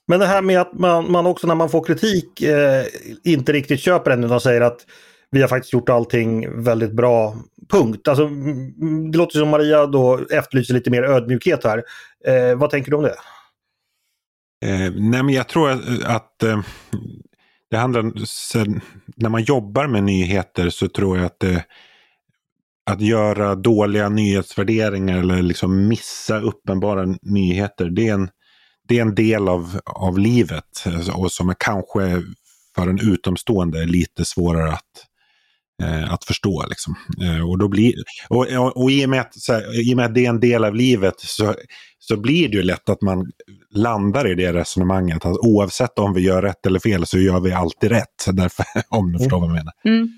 [0.09, 2.85] Men det här med att man, man också när man får kritik eh,
[3.25, 4.87] inte riktigt köper den utan säger att
[5.31, 7.37] vi har faktiskt gjort allting väldigt bra.
[7.71, 8.09] Punkt.
[8.09, 8.29] Alltså,
[9.13, 11.83] det låter som Maria då efterlyser lite mer ödmjukhet här.
[12.27, 13.17] Eh, vad tänker du om det?
[14.67, 16.61] Eh, nej men jag tror att, att eh,
[17.71, 18.81] det handlar, sen,
[19.17, 21.65] när man jobbar med nyheter så tror jag att det,
[22.89, 28.29] att göra dåliga nyhetsvärderingar eller liksom missa uppenbara nyheter, det är en,
[28.89, 32.23] det är en del av, av livet och som är kanske
[32.75, 35.05] för en utomstående lite svårare att,
[35.83, 36.65] eh, att förstå.
[36.69, 36.95] Liksom.
[37.23, 37.95] Eh, och, då blir,
[38.29, 40.65] och, och, och i, och med att, här, i med att det är en del
[40.65, 41.55] av livet så,
[41.99, 43.31] så blir det ju lätt att man
[43.71, 45.25] landar i det resonemanget.
[45.25, 48.27] Att oavsett om vi gör rätt eller fel så gör vi alltid rätt.
[48.33, 49.73] Därför, om du förstår vad jag menar.
[49.85, 50.09] Mm.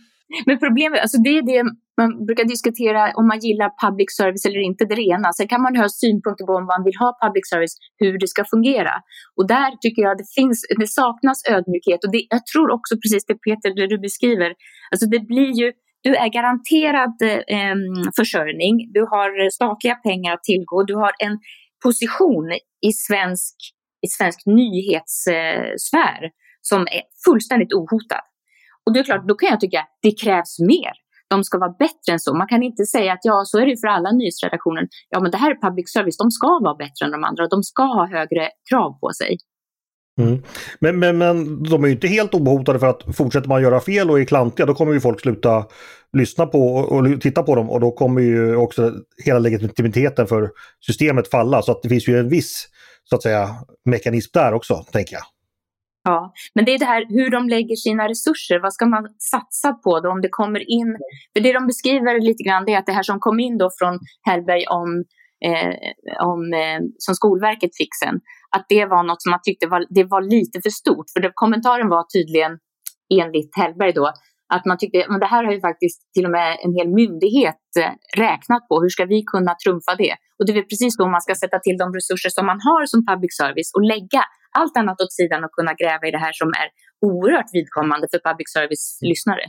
[0.47, 4.63] Men problemet, alltså det är det man brukar diskutera om man gillar public service eller
[4.71, 5.29] inte, det ena.
[5.33, 8.43] Sen kan man ha synpunkter på om man vill ha public service, hur det ska
[8.55, 8.95] fungera.
[9.37, 13.25] Och där tycker jag det finns, det saknas ödmjukhet och det, jag tror också precis
[13.31, 14.51] det Peter, det du beskriver,
[14.91, 15.69] alltså det blir ju
[16.03, 17.17] du är garanterad
[17.57, 17.77] eh,
[18.17, 21.39] försörjning, du har statliga pengar att tillgå, du har en
[21.85, 22.47] position
[22.89, 23.55] i svensk,
[24.07, 26.21] i svensk nyhetssfär
[26.61, 28.25] som är fullständigt ohotad.
[28.87, 30.93] Och det är klart, då kan jag tycka att det krävs mer.
[31.31, 32.35] De ska vara bättre än så.
[32.35, 34.89] Man kan inte säga att ja, så är det för alla nyhetsredaktioner.
[35.09, 36.17] Ja, men det här är public service.
[36.17, 39.39] De ska vara bättre än de andra och de ska ha högre krav på sig.
[40.21, 40.43] Mm.
[40.81, 44.11] Men, men, men de är ju inte helt obehotade för att fortsätter man göra fel
[44.11, 45.65] och är klantiga då kommer ju folk sluta
[46.13, 48.93] lyssna på och titta på dem och då kommer ju också
[49.25, 50.51] hela legitimiteten för
[50.87, 51.63] systemet falla.
[51.63, 52.69] Så att det finns ju en viss
[53.05, 53.49] så att säga
[53.85, 55.23] mekanism där också, tänker jag.
[56.03, 58.61] Ja, men det är det här hur de lägger sina resurser.
[58.63, 60.97] Vad ska man satsa på då om det kommer in?
[61.33, 63.71] För det de beskriver lite grann det är att det här som kom in då
[63.79, 65.05] från Hellberg om,
[65.47, 65.75] eh,
[66.27, 68.17] om eh, som Skolverket fick sen,
[68.57, 71.07] att det var något som man tyckte var, det var lite för stort.
[71.13, 72.53] För det, kommentaren var tydligen
[73.21, 74.13] enligt Hellberg då
[74.55, 77.65] att man tyckte att det här har ju faktiskt till och med en hel myndighet
[77.83, 77.93] eh,
[78.25, 78.75] räknat på.
[78.83, 80.15] Hur ska vi kunna trumfa det?
[80.39, 83.01] Och det är precis då man ska sätta till de resurser som man har som
[83.11, 84.23] public service och lägga
[84.59, 86.69] allt annat åt sidan och kunna gräva i det här som är
[87.07, 89.45] oerhört vidkommande för public service-lyssnare.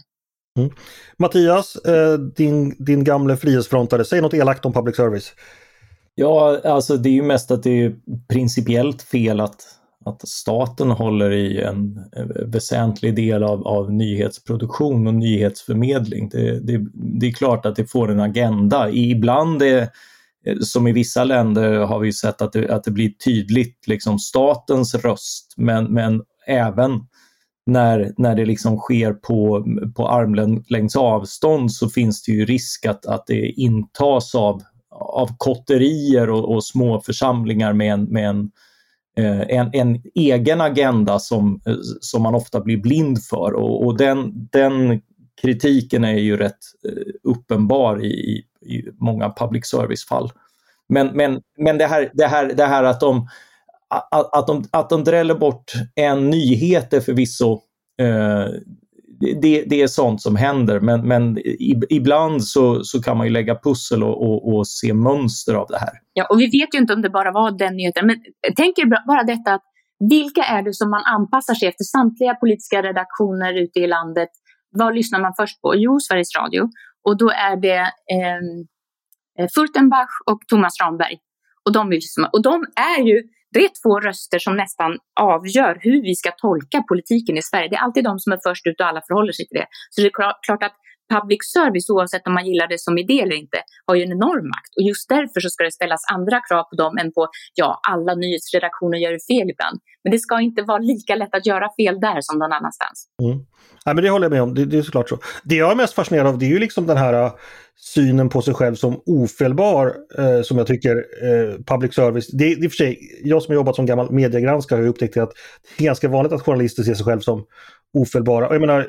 [0.59, 0.71] Mm.
[1.17, 5.33] Mattias, eh, din, din gamle frihetsfrontare, säg något elakt om public service.
[6.15, 7.95] Ja, alltså det är ju mest att det är
[8.29, 9.63] principiellt fel att,
[10.05, 11.99] att staten håller i en
[12.45, 16.29] väsentlig del av, av nyhetsproduktion och nyhetsförmedling.
[16.29, 18.89] Det, det, det är klart att det får en agenda.
[18.89, 19.89] Ibland är
[20.45, 24.19] Eh, som i vissa länder har vi sett att det, att det blir tydligt liksom
[24.19, 26.99] statens röst, men, men även
[27.65, 33.05] när, när det liksom sker på, på armlängds avstånd så finns det ju risk att,
[33.05, 38.51] att det intas av, av kotterier och, och små församlingar med en, med en
[39.17, 43.53] eh, en, en, egen agenda som, eh, som man ofta blir blind för.
[43.53, 45.01] Och, och den, den
[45.41, 50.31] kritiken är ju rätt eh, uppenbar i, i många public service-fall.
[50.89, 53.27] Men, men, men det, här, det, här, det här att de,
[53.89, 57.61] att, att, de, att de dräller bort en nyhet är förvisso
[58.01, 58.45] eh,
[59.41, 61.37] det, det, är sånt som händer, men, men
[61.89, 65.77] ibland så, så kan man ju lägga pussel och, och, och, se mönster av det
[65.77, 65.89] här.
[66.13, 68.15] Ja, och vi vet ju inte om det bara var den nyheten, men
[68.55, 69.63] tänk er bara detta att
[70.09, 71.83] vilka är det som man anpassar sig efter?
[71.83, 74.29] Samtliga politiska redaktioner ute i landet.
[74.71, 75.75] Vad lyssnar man först på?
[75.75, 76.69] Jo, Sveriges Radio.
[77.07, 77.81] Och då är det
[78.15, 78.67] ehm,
[79.39, 81.17] eh, Furtenbach och Thomas Ramberg.
[81.65, 81.99] Och de,
[82.33, 83.21] och de är ju
[83.53, 87.67] det är två röster som nästan avgör hur vi ska tolka politiken i Sverige.
[87.69, 89.67] Det är alltid de som är först ut och alla förhåller sig till det.
[89.89, 90.11] Så det är
[90.47, 90.75] klart att
[91.13, 94.47] public service, oavsett om man gillar det som idé eller inte, har ju en enorm
[94.55, 94.71] makt.
[94.77, 97.21] Och just därför så ska det ställas andra krav på dem än på,
[97.61, 99.77] ja, alla nyhetsredaktioner gör fel ibland.
[100.03, 102.97] Men det ska inte vara lika lätt att göra fel där som någon annanstans.
[103.23, 103.39] Mm.
[103.85, 105.17] Ja, men det håller jag med om, det, det, är såklart så.
[105.43, 107.31] Det jag är mest fascinerad av det är ju liksom den här äh,
[107.75, 112.65] synen på sig själv som ofelbar eh, som jag tycker eh, public service, det, det
[112.65, 115.33] är för sig, jag som har jobbat som gammal mediegranskare har upptäckt att
[115.77, 117.45] det är ganska vanligt att journalister ser sig själv som
[117.93, 118.47] ofelbara.
[118.47, 118.87] Och jag menar,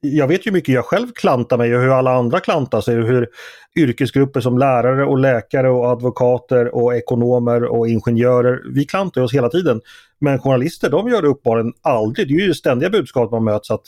[0.00, 2.94] jag vet ju mycket jag själv klantar mig och hur alla andra klantar sig.
[2.94, 3.28] Hur
[3.76, 9.48] yrkesgrupper som lärare och läkare och advokater och ekonomer och ingenjörer, vi klantar oss hela
[9.48, 9.80] tiden.
[10.18, 12.28] Men journalister de gör det uppenbarligen aldrig.
[12.28, 13.82] Det är ju ständiga budskap man möts att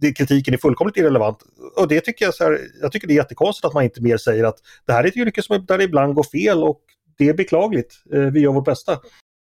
[0.00, 1.38] det, kritiken är fullkomligt irrelevant.
[1.76, 4.16] Och det tycker jag, så här, jag tycker det är jättekonstigt att man inte mer
[4.16, 6.80] säger att det här är ett yrke som, där det ibland går fel och
[7.18, 7.94] det är beklagligt.
[8.12, 8.98] Eh, vi gör vårt bästa.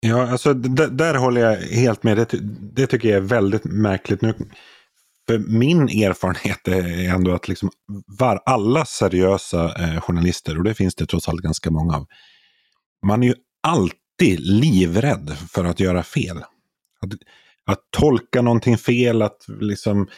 [0.00, 2.16] Ja, alltså där håller jag helt med.
[2.16, 2.28] Det,
[2.74, 4.22] det tycker jag är väldigt märkligt.
[4.22, 4.34] Nu
[5.28, 7.70] för min erfarenhet är ändå att liksom
[8.06, 12.06] var alla seriösa eh, journalister, och det finns det trots allt ganska många av,
[13.06, 16.38] man är ju alltid livrädd för att göra fel.
[17.00, 17.12] Att,
[17.66, 20.08] att tolka någonting fel, att liksom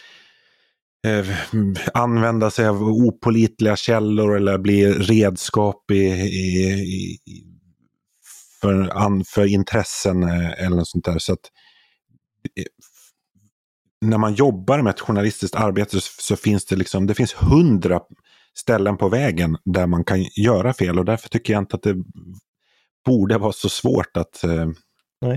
[1.07, 1.27] eh,
[1.95, 7.45] använda sig av opolitliga källor eller bli redskap i, i, i
[8.61, 11.19] för, an, för intressen eh, eller något sånt där.
[11.19, 11.51] Så att,
[12.57, 12.65] eh,
[14.01, 18.01] när man jobbar med ett journalistiskt arbete så, så, finns det liksom, det finns hundra
[18.59, 21.97] ställen på vägen där man kan göra fel och därför tycker jag inte att det
[23.07, 24.69] borde vara så svårt att eh,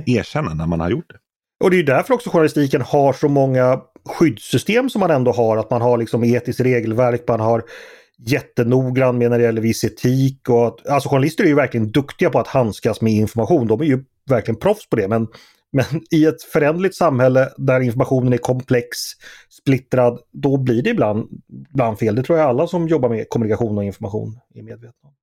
[0.05, 1.17] erkänna när man har gjort det.
[1.63, 5.57] Och det är därför också journalistiken har så många skyddssystem som man ändå har.
[5.57, 7.63] Att man har liksom etiskt regelverk, man har
[8.17, 10.49] jättenoggrann med när det gäller viss etik.
[10.49, 13.67] Och att, alltså journalister är ju verkligen duktiga på att handskas med information.
[13.67, 15.07] De är ju verkligen proffs på det.
[15.07, 15.27] Men
[15.71, 18.97] men i ett förändligt samhälle där informationen är komplex,
[19.49, 21.29] splittrad, då blir det ibland,
[21.73, 22.15] ibland fel.
[22.15, 25.13] Det tror jag alla som jobbar med kommunikation och information är medvetna om.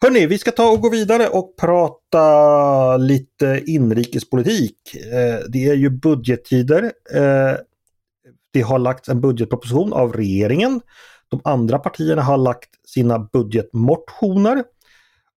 [0.00, 4.94] Hörni, vi ska ta och gå vidare och prata lite inrikespolitik.
[4.94, 6.92] Eh, det är ju budgettider.
[7.14, 7.56] Eh,
[8.52, 10.80] det har lagts en budgetproposition av regeringen.
[11.28, 14.64] De andra partierna har lagt sina budgetmotioner.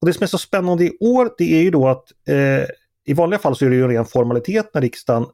[0.02, 2.66] Och Det som är så spännande i år det är ju då att eh,
[3.12, 5.26] i vanliga fall så är det ju en ren formalitet när riksdagen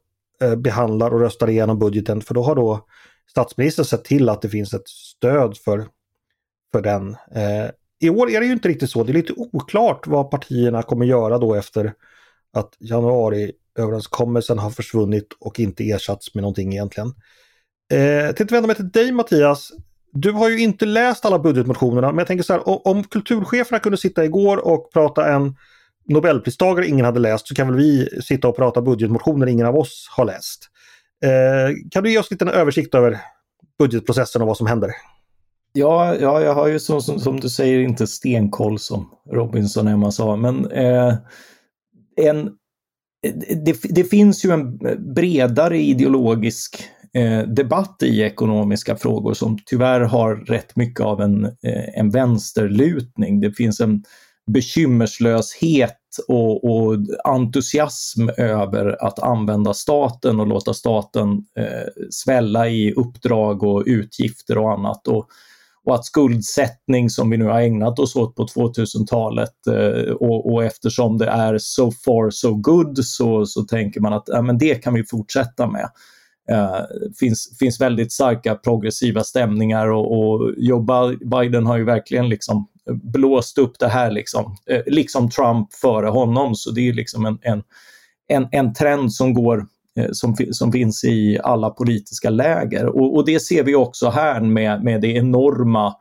[0.42, 2.86] eh, behandlar och röstar igenom budgeten för då har då
[3.30, 5.86] statsministern sett till att det finns ett stöd för,
[6.72, 7.10] för den.
[7.36, 9.04] Eh, I år är det ju inte riktigt så.
[9.04, 11.94] Det är lite oklart vad partierna kommer göra då efter
[12.54, 17.14] att januariöverenskommelsen har försvunnit och inte ersatts med någonting egentligen.
[17.94, 19.72] Eh, tänkte vända mig till dig Mattias.
[20.14, 23.98] Du har ju inte läst alla budgetmotionerna men jag tänker så här om kulturcheferna kunde
[23.98, 25.56] sitta igår och prata en
[26.08, 30.08] Nobelpristagare ingen hade läst så kan väl vi sitta och prata budgetmotioner ingen av oss
[30.12, 30.70] har läst.
[31.24, 33.20] Eh, kan du ge oss lite en översikt över
[33.80, 34.92] budgetprocessen och vad som händer?
[35.74, 40.12] Ja, ja jag har ju som, som, som du säger inte stenkoll som Robinson Emma
[40.12, 41.16] sa, men eh,
[42.16, 42.52] en,
[43.66, 44.78] det, det, finns ju en
[45.14, 52.00] bredare ideologisk eh, debatt i ekonomiska frågor som tyvärr har rätt mycket av en, eh,
[52.00, 53.40] en vänsterlutning.
[53.40, 54.04] Det finns en
[54.48, 61.30] bekymmerslöshet och, och, entusiasm över att använda staten och låta staten
[61.60, 65.08] eh, svälla i uppdrag och utgifter och annat.
[65.08, 65.28] Och,
[65.86, 70.64] och att skuldsättning som vi nu har ägnat oss åt på 2000-talet eh, och, och,
[70.64, 74.76] eftersom det är so far so good så, så tänker man att ja, men det
[74.76, 75.90] kan vi fortsätta med.
[76.52, 76.80] Eh,
[77.20, 80.86] finns, finns väldigt starka progressiva stämningar och, och Joe
[81.26, 86.56] Biden har ju verkligen liksom blåst upp det här liksom, eh, liksom Trump före honom.
[86.56, 87.64] Så det är liksom en, en,
[88.28, 89.66] en, en trend som går
[89.98, 92.86] eh, som, som finns i alla politiska läger.
[92.86, 95.96] Och, och det ser vi också här med, med det enorma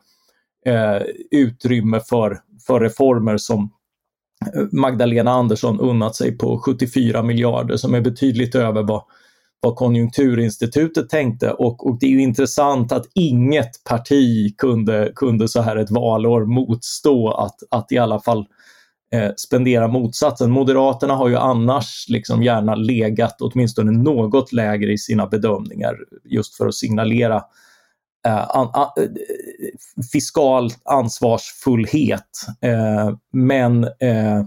[0.67, 3.71] eh, utrymme för, för reformer som,
[4.55, 9.03] eh, Magdalena Andersson unnat sig på 74 miljarder som är betydligt över vad,
[9.67, 15.61] vad Konjunkturinstitutet tänkte och, och det är ju intressant att inget parti kunde, kunde så
[15.61, 18.47] här ett valår motstå att, att i alla fall
[19.15, 20.51] eh, spendera motsatsen.
[20.51, 26.67] Moderaterna har ju annars liksom gärna legat åtminstone något lägre i sina bedömningar just för
[26.67, 27.37] att signalera
[28.27, 29.09] eh, an, a, eh,
[30.13, 32.47] fiskal ansvarsfullhet.
[32.61, 34.43] Eh, men eh,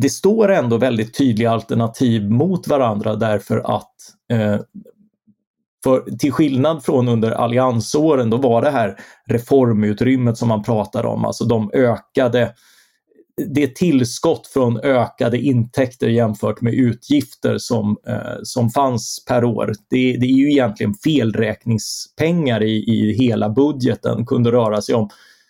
[0.00, 3.94] det står ändå väldigt tydliga alternativ mot varandra därför att
[4.32, 4.60] eh,
[5.84, 11.24] för, till skillnad från under alliansåren, då var det här reformutrymmet som man pratade om,
[11.24, 12.54] alltså de ökade
[13.46, 19.72] det tillskott från ökade intäkter jämfört med utgifter som, eh, som fanns per år.
[19.90, 25.08] Det, det, är ju egentligen felräkningspengar i, i hela budgeten, kunde röra sig om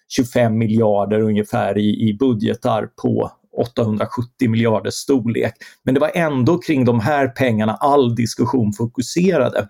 [0.08, 5.54] 25 miljarder ungefär i, i budgetar på 870 miljarders storlek.
[5.82, 9.68] Men det var ändå kring de här pengarna all diskussion fokuserade.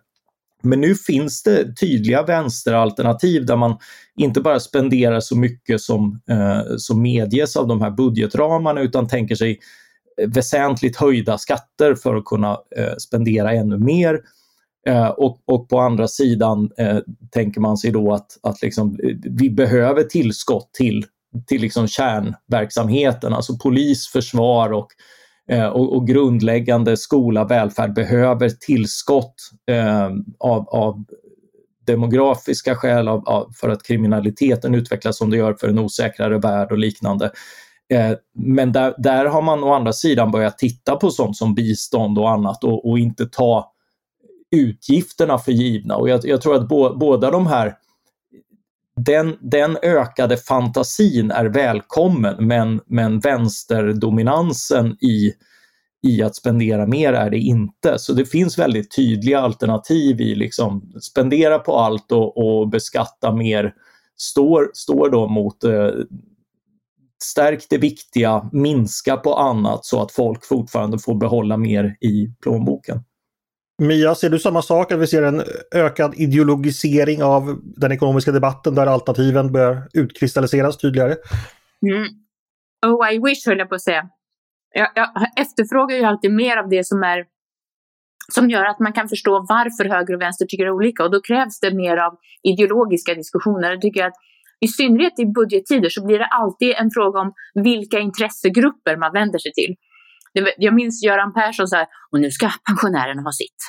[0.62, 3.78] Men nu finns det tydliga vänsteralternativ där man
[4.16, 9.34] inte bara spenderar så mycket som, eh, som medges av de här budgetramarna utan tänker
[9.34, 9.60] sig
[10.20, 14.20] eh, väsentligt höjda skatter för att kunna eh, spendera ännu mer.
[14.86, 16.98] Eh, och, och, på andra sidan eh,
[17.30, 21.04] tänker man sig då att, att liksom, eh, vi behöver tillskott till,
[21.46, 24.88] till liksom kärnverksamheten, alltså polis, försvar och
[25.50, 29.34] Eh, och, och, grundläggande skola, välfärd behöver tillskott
[29.70, 31.04] eh, av, av,
[31.86, 36.72] demografiska skäl, av, av, för att kriminaliteten utvecklas som det gör för en osäkrare värld
[36.72, 37.30] och liknande.
[37.92, 42.18] Eh, men där, där, har man å andra sidan börjat titta på sånt som bistånd
[42.18, 43.72] och annat och, och inte ta
[44.56, 45.96] utgifterna för givna.
[45.96, 47.74] Och jag, jag tror att bo, båda de här
[49.04, 55.32] den, den ökade fantasin är välkommen men, men vänsterdominansen i,
[56.02, 57.98] i att spendera mer är det inte.
[57.98, 63.74] Så det finns väldigt tydliga alternativ i liksom spendera på allt och, och beskatta mer
[64.16, 65.90] står, står då mot eh,
[67.22, 73.04] stärk det viktiga, minska på annat så att folk fortfarande får behålla mer i plånboken.
[73.80, 74.92] Mia, ser du samma sak?
[74.92, 75.42] Att vi ser en
[75.74, 81.16] ökad ideologisering av den ekonomiska debatten där alternativen börjar utkristalliseras tydligare?
[81.86, 82.08] Mm.
[82.86, 84.08] Oh, I wish höll jag på att säga.
[84.74, 87.24] Jag, jag efterfrågar ju alltid mer av det som är
[88.32, 91.60] som gör att man kan förstå varför höger och vänster tycker olika och då krävs
[91.60, 93.70] det mer av ideologiska diskussioner.
[93.70, 94.14] Jag tycker att
[94.60, 99.38] i synnerhet i budgettider så blir det alltid en fråga om vilka intressegrupper man vänder
[99.38, 99.76] sig till
[100.56, 103.60] jag minns Göran Persson så här, och nu ska pensionärerna ha sitt.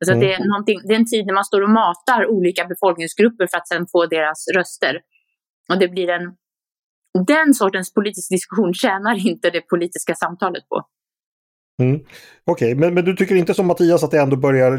[0.00, 0.20] Alltså mm.
[0.20, 3.68] det, är det är en tid när man står och matar olika befolkningsgrupper för att
[3.68, 5.00] sedan få deras röster.
[5.68, 6.22] Och det blir en,
[7.26, 10.86] den sortens politisk diskussion tjänar inte det politiska samtalet på.
[11.82, 11.96] Mm.
[11.96, 12.06] Okej,
[12.44, 12.74] okay.
[12.74, 14.78] men, men du tycker inte som Mattias att det ändå börjar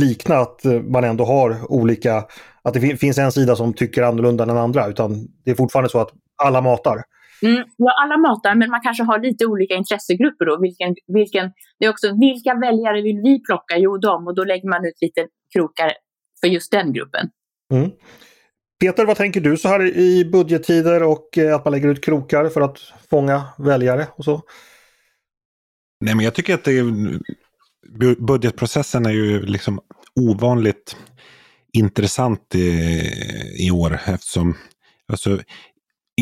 [0.00, 2.24] likna att man ändå har olika,
[2.62, 5.90] att det finns en sida som tycker annorlunda än den andra, utan det är fortfarande
[5.90, 6.10] så att
[6.42, 7.02] alla matar?
[7.42, 10.60] Mm, ja, alla matar, men man kanske har lite olika intressegrupper då.
[10.60, 13.78] Vilken, vilken, det är också vilka väljare vill vi plocka?
[13.78, 14.26] Jo, de.
[14.26, 15.92] Och då lägger man ut lite krokar
[16.40, 17.30] för just den gruppen.
[17.72, 17.90] Mm.
[18.80, 22.48] Peter, vad tänker du så här i budgettider och eh, att man lägger ut krokar
[22.48, 22.78] för att
[23.10, 24.42] fånga väljare och så?
[26.00, 27.18] Nej, men jag tycker att det är,
[28.26, 29.80] budgetprocessen är ju liksom
[30.20, 30.96] ovanligt
[31.72, 33.00] intressant i,
[33.66, 34.54] i år eftersom
[35.08, 35.38] alltså,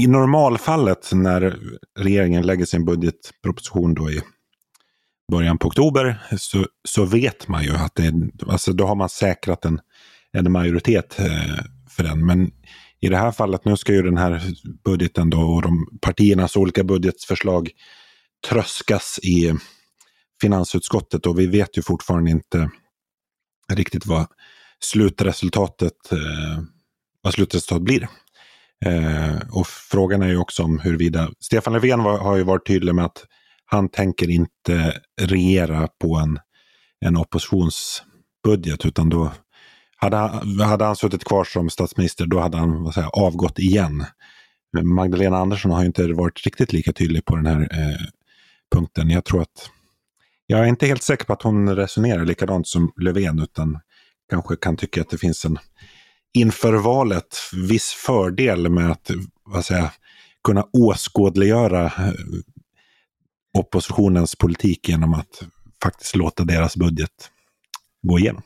[0.02, 1.58] i normalfallet när
[1.98, 4.20] regeringen lägger sin budgetproposition då i
[5.32, 8.12] början på oktober så, så vet man ju att det,
[8.46, 9.80] alltså då har man säkrat en,
[10.32, 12.26] en majoritet eh, för den.
[12.26, 12.50] Men
[13.00, 14.42] i det här fallet, nu ska ju den här
[14.84, 17.70] budgeten då och de partiernas olika budgetförslag
[18.48, 19.54] tröskas i
[20.40, 22.70] finansutskottet och vi vet ju fortfarande inte
[23.72, 24.26] riktigt vad
[24.80, 26.62] slutresultatet, eh,
[27.22, 28.08] vad slutresultatet blir.
[28.86, 32.94] Eh, och frågan är ju också om huruvida, Stefan Löfven var, har ju varit tydlig
[32.94, 33.24] med att
[33.64, 36.38] han tänker inte regera på en,
[37.00, 39.32] en oppositionsbudget utan då
[39.96, 44.04] hade han, hade han suttit kvar som statsminister då hade han vad säga, avgått igen.
[44.82, 48.06] Magdalena Andersson har ju inte varit riktigt lika tydlig på den här eh,
[48.74, 49.10] punkten.
[49.10, 49.70] Jag tror att
[50.46, 53.80] jag är inte helt säker på att hon resonerar likadant som Löfven utan
[54.30, 55.58] kanske kan tycka att det finns en
[56.34, 57.36] inför valet
[57.68, 59.10] viss fördel med att
[59.44, 59.90] vad säger,
[60.44, 62.12] kunna åskådliggöra eh,
[63.58, 65.42] oppositionens politik genom att
[65.82, 67.30] faktiskt låta deras budget
[68.02, 68.42] gå igenom.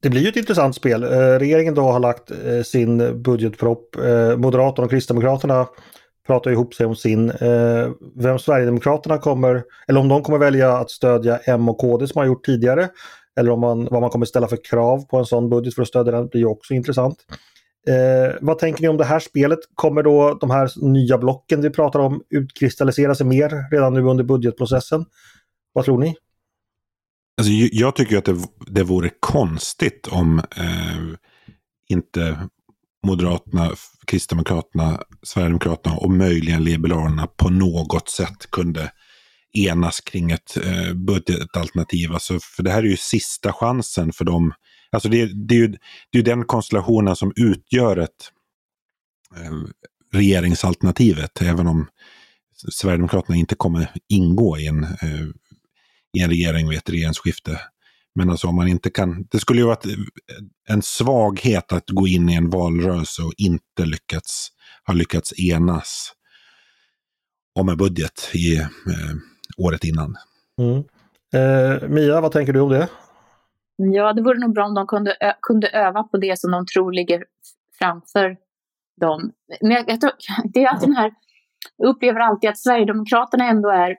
[0.00, 1.02] Det blir ju ett intressant spel.
[1.02, 3.96] Eh, regeringen då har lagt eh, sin budgetpropp.
[4.36, 5.66] Moderaterna och Kristdemokraterna
[6.26, 7.32] pratar ihop sig om sin.
[8.16, 12.26] Vem Sverigedemokraterna kommer, eller om de kommer välja att stödja M och KD som har
[12.26, 12.88] gjort tidigare.
[13.40, 15.88] Eller om man, vad man kommer ställa för krav på en sån budget för att
[15.88, 17.16] stödja den blir också intressant.
[17.88, 19.58] Eh, vad tänker ni om det här spelet?
[19.74, 24.24] Kommer då de här nya blocken vi pratar om utkristallisera sig mer redan nu under
[24.24, 25.04] budgetprocessen?
[25.72, 26.16] Vad tror ni?
[27.38, 31.16] Alltså, jag tycker att det, det vore konstigt om eh,
[31.88, 32.38] inte
[33.06, 33.70] Moderaterna,
[34.06, 38.92] Kristdemokraterna, Sverigedemokraterna och möjligen Liberalerna på något sätt kunde
[39.54, 42.12] enas kring ett eh, budgetalternativ.
[42.12, 44.54] Alltså, för det här är ju sista chansen för dem.
[44.90, 45.76] Alltså det, det är ju
[46.10, 48.30] det är den konstellationen som utgör ett
[49.36, 49.52] eh,
[50.12, 51.42] regeringsalternativet.
[51.42, 51.86] Även om
[52.72, 55.26] Sverigedemokraterna inte kommer ingå i en, eh,
[56.18, 57.60] i en regering vid ett regeringsskifte.
[58.14, 59.86] Men alltså om man inte kan, det skulle ju varit
[60.68, 64.48] en svaghet att gå in i en valrörelse och inte lyckats,
[64.86, 66.12] ha lyckats enas
[67.54, 68.68] om en budget i eh,
[69.56, 70.16] året innan.
[70.58, 70.84] Mm.
[71.34, 72.88] Eh, Mia, vad tänker du om det?
[73.76, 76.92] Ja, det vore nog bra om de kunde, kunde öva på det som de tror
[76.92, 77.24] ligger
[77.78, 78.36] framför
[79.00, 79.32] dem.
[79.60, 80.12] Men jag, jag tror,
[80.44, 81.12] det är alltid den här,
[81.76, 83.96] jag upplever alltid att Sverigedemokraterna ändå är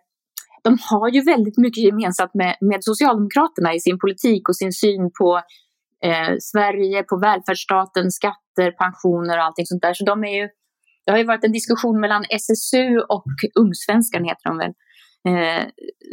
[0.65, 5.11] de har ju väldigt mycket gemensamt med, med Socialdemokraterna i sin politik och sin syn
[5.19, 5.41] på
[6.07, 9.93] eh, Sverige, på välfärdsstaten, skatter, pensioner och allting sånt där.
[9.93, 10.49] Så de är ju,
[11.05, 13.25] det har ju varit en diskussion mellan SSU och
[13.59, 14.73] Ungsvenskan, heter de väl,
[15.27, 15.63] eh,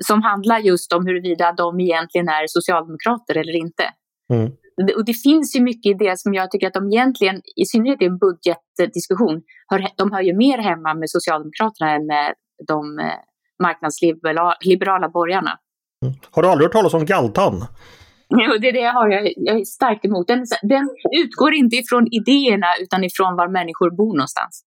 [0.07, 3.85] som handlar just om huruvida de egentligen är socialdemokrater eller inte.
[4.33, 4.53] Mm.
[4.97, 8.03] Och det finns ju mycket i det som jag tycker att de egentligen, i synnerhet
[8.03, 12.35] i en budgetdiskussion, hör, de hör ju mer hemma med Socialdemokraterna än med
[12.69, 13.19] de eh,
[13.63, 15.59] marknadsliberala borgarna.
[16.05, 16.15] Mm.
[16.31, 17.55] Har du aldrig hört talas om galtan?
[18.45, 19.09] Jo, det är det jag har.
[19.09, 20.27] Jag, jag är starkt emot.
[20.29, 20.85] Den, den
[21.23, 24.65] utgår inte ifrån idéerna utan ifrån var människor bor någonstans.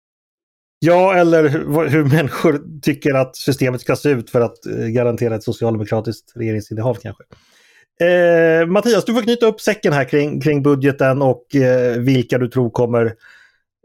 [0.86, 5.36] Ja, eller hur, hur människor tycker att systemet ska se ut för att eh, garantera
[5.36, 7.24] ett socialdemokratiskt regeringsinnehav kanske.
[8.02, 12.48] Eh, Mattias, du får knyta upp säcken här kring, kring budgeten och eh, vilka du
[12.48, 13.06] tror kommer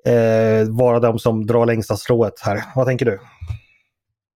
[0.07, 2.63] eh, vara de som drar längsta strået här.
[2.75, 3.19] Vad tänker du?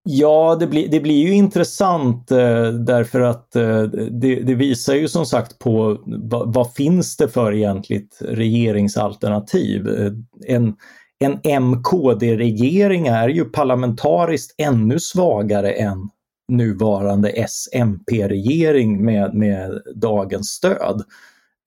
[0.04, 5.08] Ja, det blir, det blir ju intressant eh, därför att eh, det, det, visar ju
[5.08, 9.88] som sagt på vad, vad, finns det för egentligt regeringsalternativ.
[9.88, 10.12] Eh,
[10.46, 10.74] en,
[11.22, 16.08] en MKD-regering är ju parlamentariskt ännu svagare än
[16.48, 21.02] nuvarande SMP-regering med, med dagens stöd.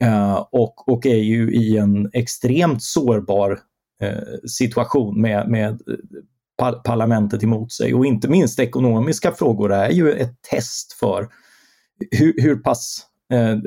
[0.03, 3.60] Eh, och, och är ju i en extremt sårbar
[4.01, 7.93] eh, situation med, med eh, parlamentet emot sig.
[7.93, 11.28] Och inte minst ekonomiska frågor är ju ett test för
[12.12, 13.57] hur, hur pass Eh, eh,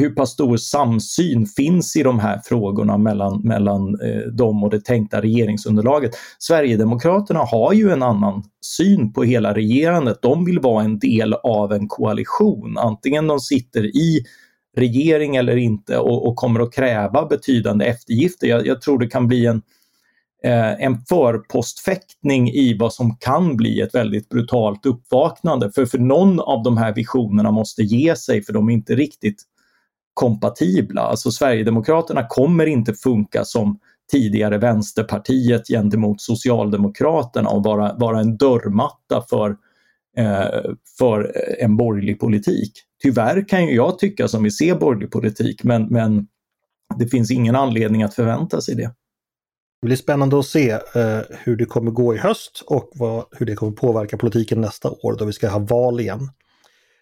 [0.00, 4.84] hur pass stor samsyn finns i de här frågorna mellan, mellan eh, dem och det
[4.84, 6.10] tänkta regeringsunderlaget.
[6.38, 10.22] Sverigedemokraterna har ju en annan syn på hela regerandet.
[10.22, 14.24] De vill vara en del av en koalition, antingen de sitter i
[14.76, 18.46] regering eller inte och, och kommer att kräva betydande eftergifter.
[18.46, 19.62] Jag, jag tror det kan bli en
[20.44, 25.70] Eh, en förpostfäktning i vad som kan bli ett väldigt brutalt uppvaknande.
[25.72, 29.42] För, för någon av de här visionerna måste ge sig för de är inte riktigt
[30.14, 31.00] kompatibla.
[31.00, 33.78] Alltså Sverigedemokraterna kommer inte funka som
[34.12, 39.50] tidigare Vänsterpartiet gentemot Socialdemokraterna och vara, vara en dörrmatta för,
[40.16, 42.72] eh, för en borgerlig politik.
[43.02, 46.26] Tyvärr kan ju jag tycka som vi ser borgerlig politik men, men
[46.98, 48.90] det finns ingen anledning att förvänta sig det.
[49.84, 53.46] Det blir spännande att se eh, hur det kommer gå i höst och vad, hur
[53.46, 56.30] det kommer påverka politiken nästa år då vi ska ha val igen.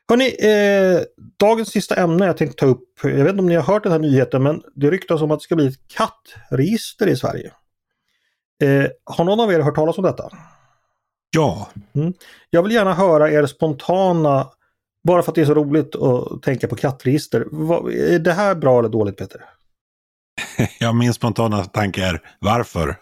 [0.09, 1.03] Hörrni, eh,
[1.39, 3.93] dagens sista ämne jag tänkte ta upp, jag vet inte om ni har hört den
[3.93, 7.53] här nyheten men det ryktas om att det ska bli ett kattregister i Sverige.
[8.63, 10.29] Eh, har någon av er hört talas om detta?
[11.31, 11.69] Ja.
[11.95, 12.13] Mm.
[12.51, 14.49] Jag vill gärna höra er spontana,
[15.05, 17.41] bara för att det är så roligt att tänka på kattregister.
[18.15, 19.45] är det här bra eller dåligt Peter?
[20.81, 22.97] ja, min spontana tanke är varför?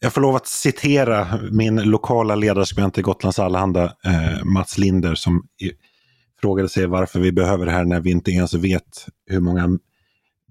[0.00, 5.42] Jag får lov att citera min lokala ledarskribent i Gotlands Allehanda, eh, Mats Linder, som
[5.62, 5.70] i,
[6.40, 9.78] frågade sig varför vi behöver det här när vi inte ens vet hur många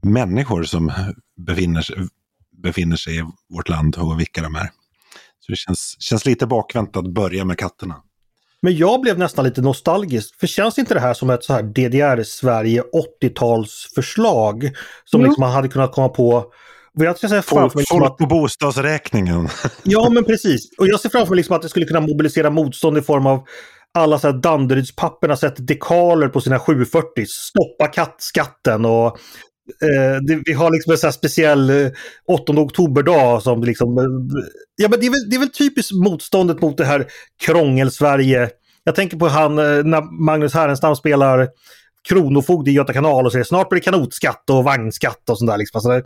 [0.01, 0.91] människor som
[1.37, 1.95] befinner sig,
[2.63, 4.69] befinner sig i vårt land och vilka de är.
[5.39, 8.03] Så det känns, känns lite bakvänt att börja med katterna.
[8.61, 10.39] Men jag blev nästan lite nostalgisk.
[10.39, 12.83] För känns inte det här som ett så här DDR-Sverige
[13.21, 14.71] 80-talsförslag?
[15.05, 16.51] Som liksom man hade kunnat komma på
[17.05, 19.49] jag ska säga folk, liksom folk på bostadsräkningen.
[19.83, 20.61] ja, men precis.
[20.77, 23.47] Och jag ser framför mig liksom att det skulle kunna mobilisera motstånd i form av
[23.93, 27.25] alla så Danderydspapperna sätter dekaler på sina 740.
[27.27, 29.19] Stoppa kattskatten och
[29.81, 31.91] Eh, det, vi har liksom en sån speciell eh,
[32.27, 33.97] 8 oktoberdag som liksom...
[33.97, 34.03] Eh,
[34.75, 37.07] ja, men det är, väl, det är väl typiskt motståndet mot det här
[37.45, 38.49] krångel-Sverige.
[38.83, 41.47] Jag tänker på han eh, när Magnus Härenstam spelar
[42.07, 45.57] kronofogde i Göta kanal och säger snart blir det kanotskatt och vagnskatt och sånt där.
[45.57, 45.77] Liksom.
[45.77, 46.01] Alltså, eh,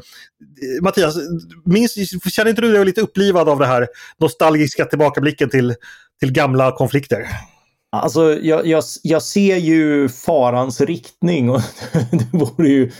[0.81, 1.15] Mattias,
[1.65, 1.95] minns,
[2.31, 3.87] känner inte du dig lite upplivad av det här
[4.19, 5.75] nostalgiska tillbakablicken till,
[6.19, 7.27] till gamla konflikter?
[7.91, 11.61] Alltså, jag, jag, jag ser ju farans riktning och
[12.11, 12.91] det vore ju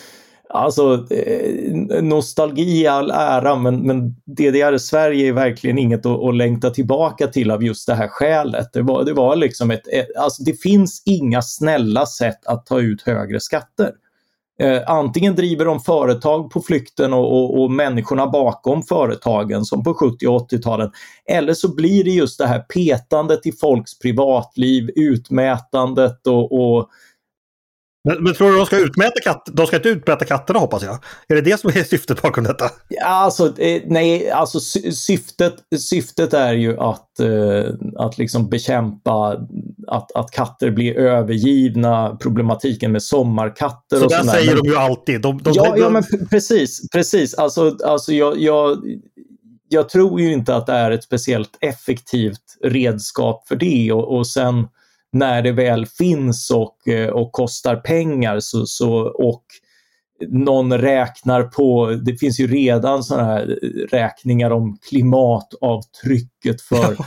[0.56, 6.70] Alltså eh, nostalgi i all ära men, men DDR-Sverige är verkligen inget att, att längta
[6.70, 8.74] tillbaka till av just det här skälet.
[8.74, 12.80] Det var, det var liksom ett, ett, alltså det finns inga snälla sätt att ta
[12.80, 13.92] ut högre skatter.
[14.60, 19.94] Eh, antingen driver de företag på flykten och, och, och, människorna bakom företagen som på
[19.94, 20.92] 70 och 80-talen.
[21.30, 26.90] Eller så blir det just det här petandet i folks privatliv, utmätandet och, och
[28.04, 29.54] men, men, tror du de ska utmäta katter?
[29.54, 31.04] De ska inte utmäta katterna hoppas jag.
[31.28, 32.70] Är det det som är syftet bakom detta?
[33.06, 34.60] Alltså, eh, nej, alltså
[34.92, 39.38] syftet, syftet är ju att, eh, att liksom bekämpa
[39.88, 44.24] att, att katter blir övergivna, problematiken med sommarkatter så och sådär.
[44.24, 45.22] Så säger men, de ju alltid.
[45.22, 47.34] De, de, ja, de, ja, men precis, precis.
[47.34, 48.78] Alltså, alltså jag, jag,
[49.70, 54.28] jag tror ju inte att det är ett speciellt effektivt redskap för det och, och
[54.28, 54.68] sen
[55.14, 59.44] när det väl finns och, eh, och kostar pengar så, så, och
[60.30, 63.60] någon räknar på, det finns ju redan sådana här
[63.92, 66.98] räkningar om klimatavtrycket för,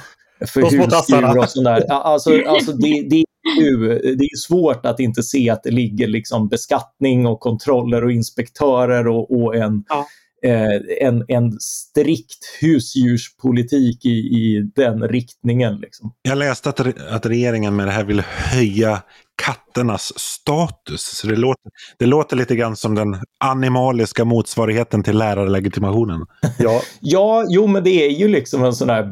[0.46, 1.90] för husdjur och sånt där.
[1.90, 6.06] Alltså, alltså det, det, är ju, det är svårt att inte se att det ligger
[6.06, 10.06] liksom beskattning och kontroller och inspektörer och, och en ja
[10.46, 15.76] eh, en, en strikt husdjurspolitik i, i den riktningen.
[15.76, 16.12] Liksom.
[16.22, 16.80] Jag läste att,
[17.10, 19.02] att regeringen med det här vill höja
[19.42, 21.02] katternas status.
[21.02, 26.26] Så det, låter, det låter lite grann som den animaliska motsvarigheten till lärarlegitimationen.
[26.58, 29.02] Ja, ja jo men det är ju liksom en sån här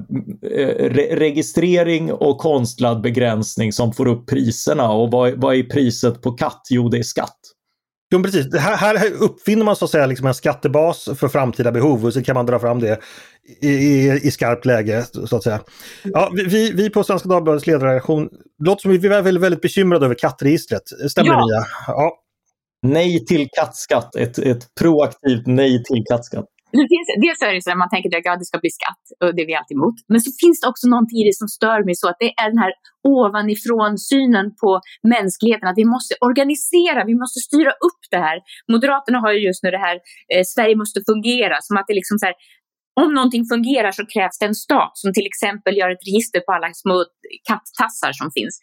[0.43, 4.91] eh, re registrering och konstlad begränsning som får upp priserna.
[4.93, 6.66] Och vad, vad är priset på katt?
[6.70, 7.39] Jo, det är skatt.
[8.11, 8.50] Jo, precis.
[8.50, 12.12] Det här, här uppfinner man så att säga liksom en skattebas för framtida behov och
[12.12, 12.98] så kan man dra fram det
[13.61, 15.61] i, i, i skarpt läge så att säga.
[16.02, 18.28] Ja, vi, vi på Svenska Dagbladets ledarredaktion
[18.64, 20.82] låter som vi är väldigt, väldigt bekymrade över kattregistret.
[21.09, 21.46] Stämmer ja.
[21.46, 21.66] det?
[21.86, 22.18] Ja.
[22.82, 24.16] Nej till kattskatt.
[24.16, 26.44] Ett, ett proaktivt nej till kattskatt.
[26.81, 29.05] Det finns, dels är det så att man tänker att ja, det ska bli skatt
[29.22, 29.97] och det är vi alltid emot.
[30.12, 32.49] Men så finns det också någonting i det som stör mig så att det är
[32.55, 32.72] den här
[33.16, 34.70] ovanifrån synen på
[35.14, 35.66] mänskligheten.
[35.70, 38.37] Att vi måste organisera, vi måste styra upp det här.
[38.72, 39.97] Moderaterna har ju just nu det här
[40.33, 42.37] eh, Sverige måste fungera som att det liksom så här,
[43.01, 46.53] om någonting fungerar så krävs det en stat som till exempel gör ett register på
[46.53, 47.05] alla små
[47.49, 48.55] kattassar som finns.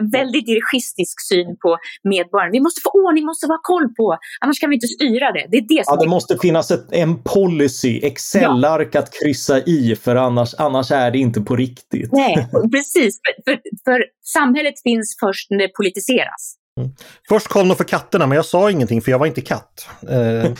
[0.00, 1.78] En väldigt dirigistisk syn på
[2.14, 2.52] medborgaren.
[2.52, 5.44] Vi måste få ordning, måste ha koll på, annars kan vi inte styra det.
[5.50, 9.00] Det är det som ja, det måste finnas ett, en policy, Excel-ark ja.
[9.00, 12.12] att kryssa i för annars, annars är det inte på riktigt.
[12.12, 13.20] Nej, precis.
[13.24, 16.63] För, för, för samhället finns först när det politiseras.
[16.80, 16.90] Mm.
[17.28, 19.88] Först kom de för katterna men jag sa ingenting för jag var inte katt.
[20.08, 20.18] Eh.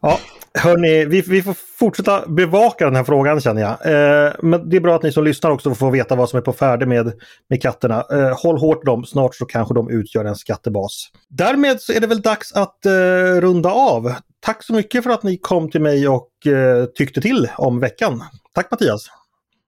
[0.00, 0.18] ja,
[0.54, 3.70] hörni, vi, vi får fortsätta bevaka den här frågan känner jag.
[3.70, 6.40] Eh, men det är bra att ni som lyssnar också får veta vad som är
[6.40, 7.12] på färde med,
[7.48, 8.04] med katterna.
[8.12, 11.08] Eh, håll hårt dem, snart så kanske de utgör en skattebas.
[11.28, 12.92] Därmed så är det väl dags att eh,
[13.40, 14.12] runda av.
[14.40, 18.24] Tack så mycket för att ni kom till mig och eh, tyckte till om veckan.
[18.54, 19.06] Tack Mattias!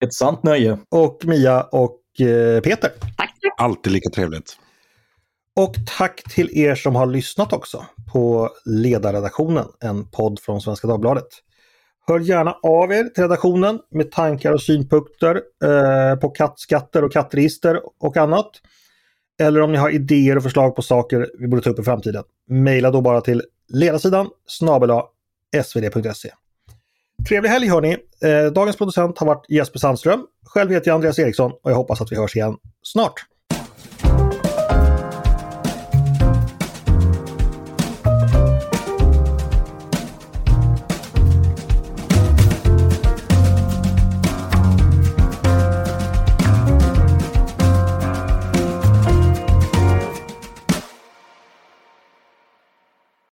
[0.04, 0.78] Ett sant nöje!
[0.88, 2.90] Och Mia och eh, Peter.
[3.16, 3.34] Tack!
[3.56, 4.56] Alltid lika trevligt.
[5.56, 11.28] Och tack till er som har lyssnat också på Ledarredaktionen, en podd från Svenska Dagbladet.
[12.06, 17.80] Hör gärna av er till redaktionen med tankar och synpunkter eh, på kattskatter och kattregister
[18.00, 18.50] och annat.
[19.40, 22.24] Eller om ni har idéer och förslag på saker vi borde ta upp i framtiden.
[22.50, 24.90] Maila då bara till ledarsidan snabel
[25.64, 26.30] svd.se.
[27.28, 27.96] Trevlig helg hörni!
[28.24, 30.26] Eh, dagens producent har varit Jesper Sandström.
[30.44, 33.14] Själv heter jag Andreas Eriksson och jag hoppas att vi hörs igen snart.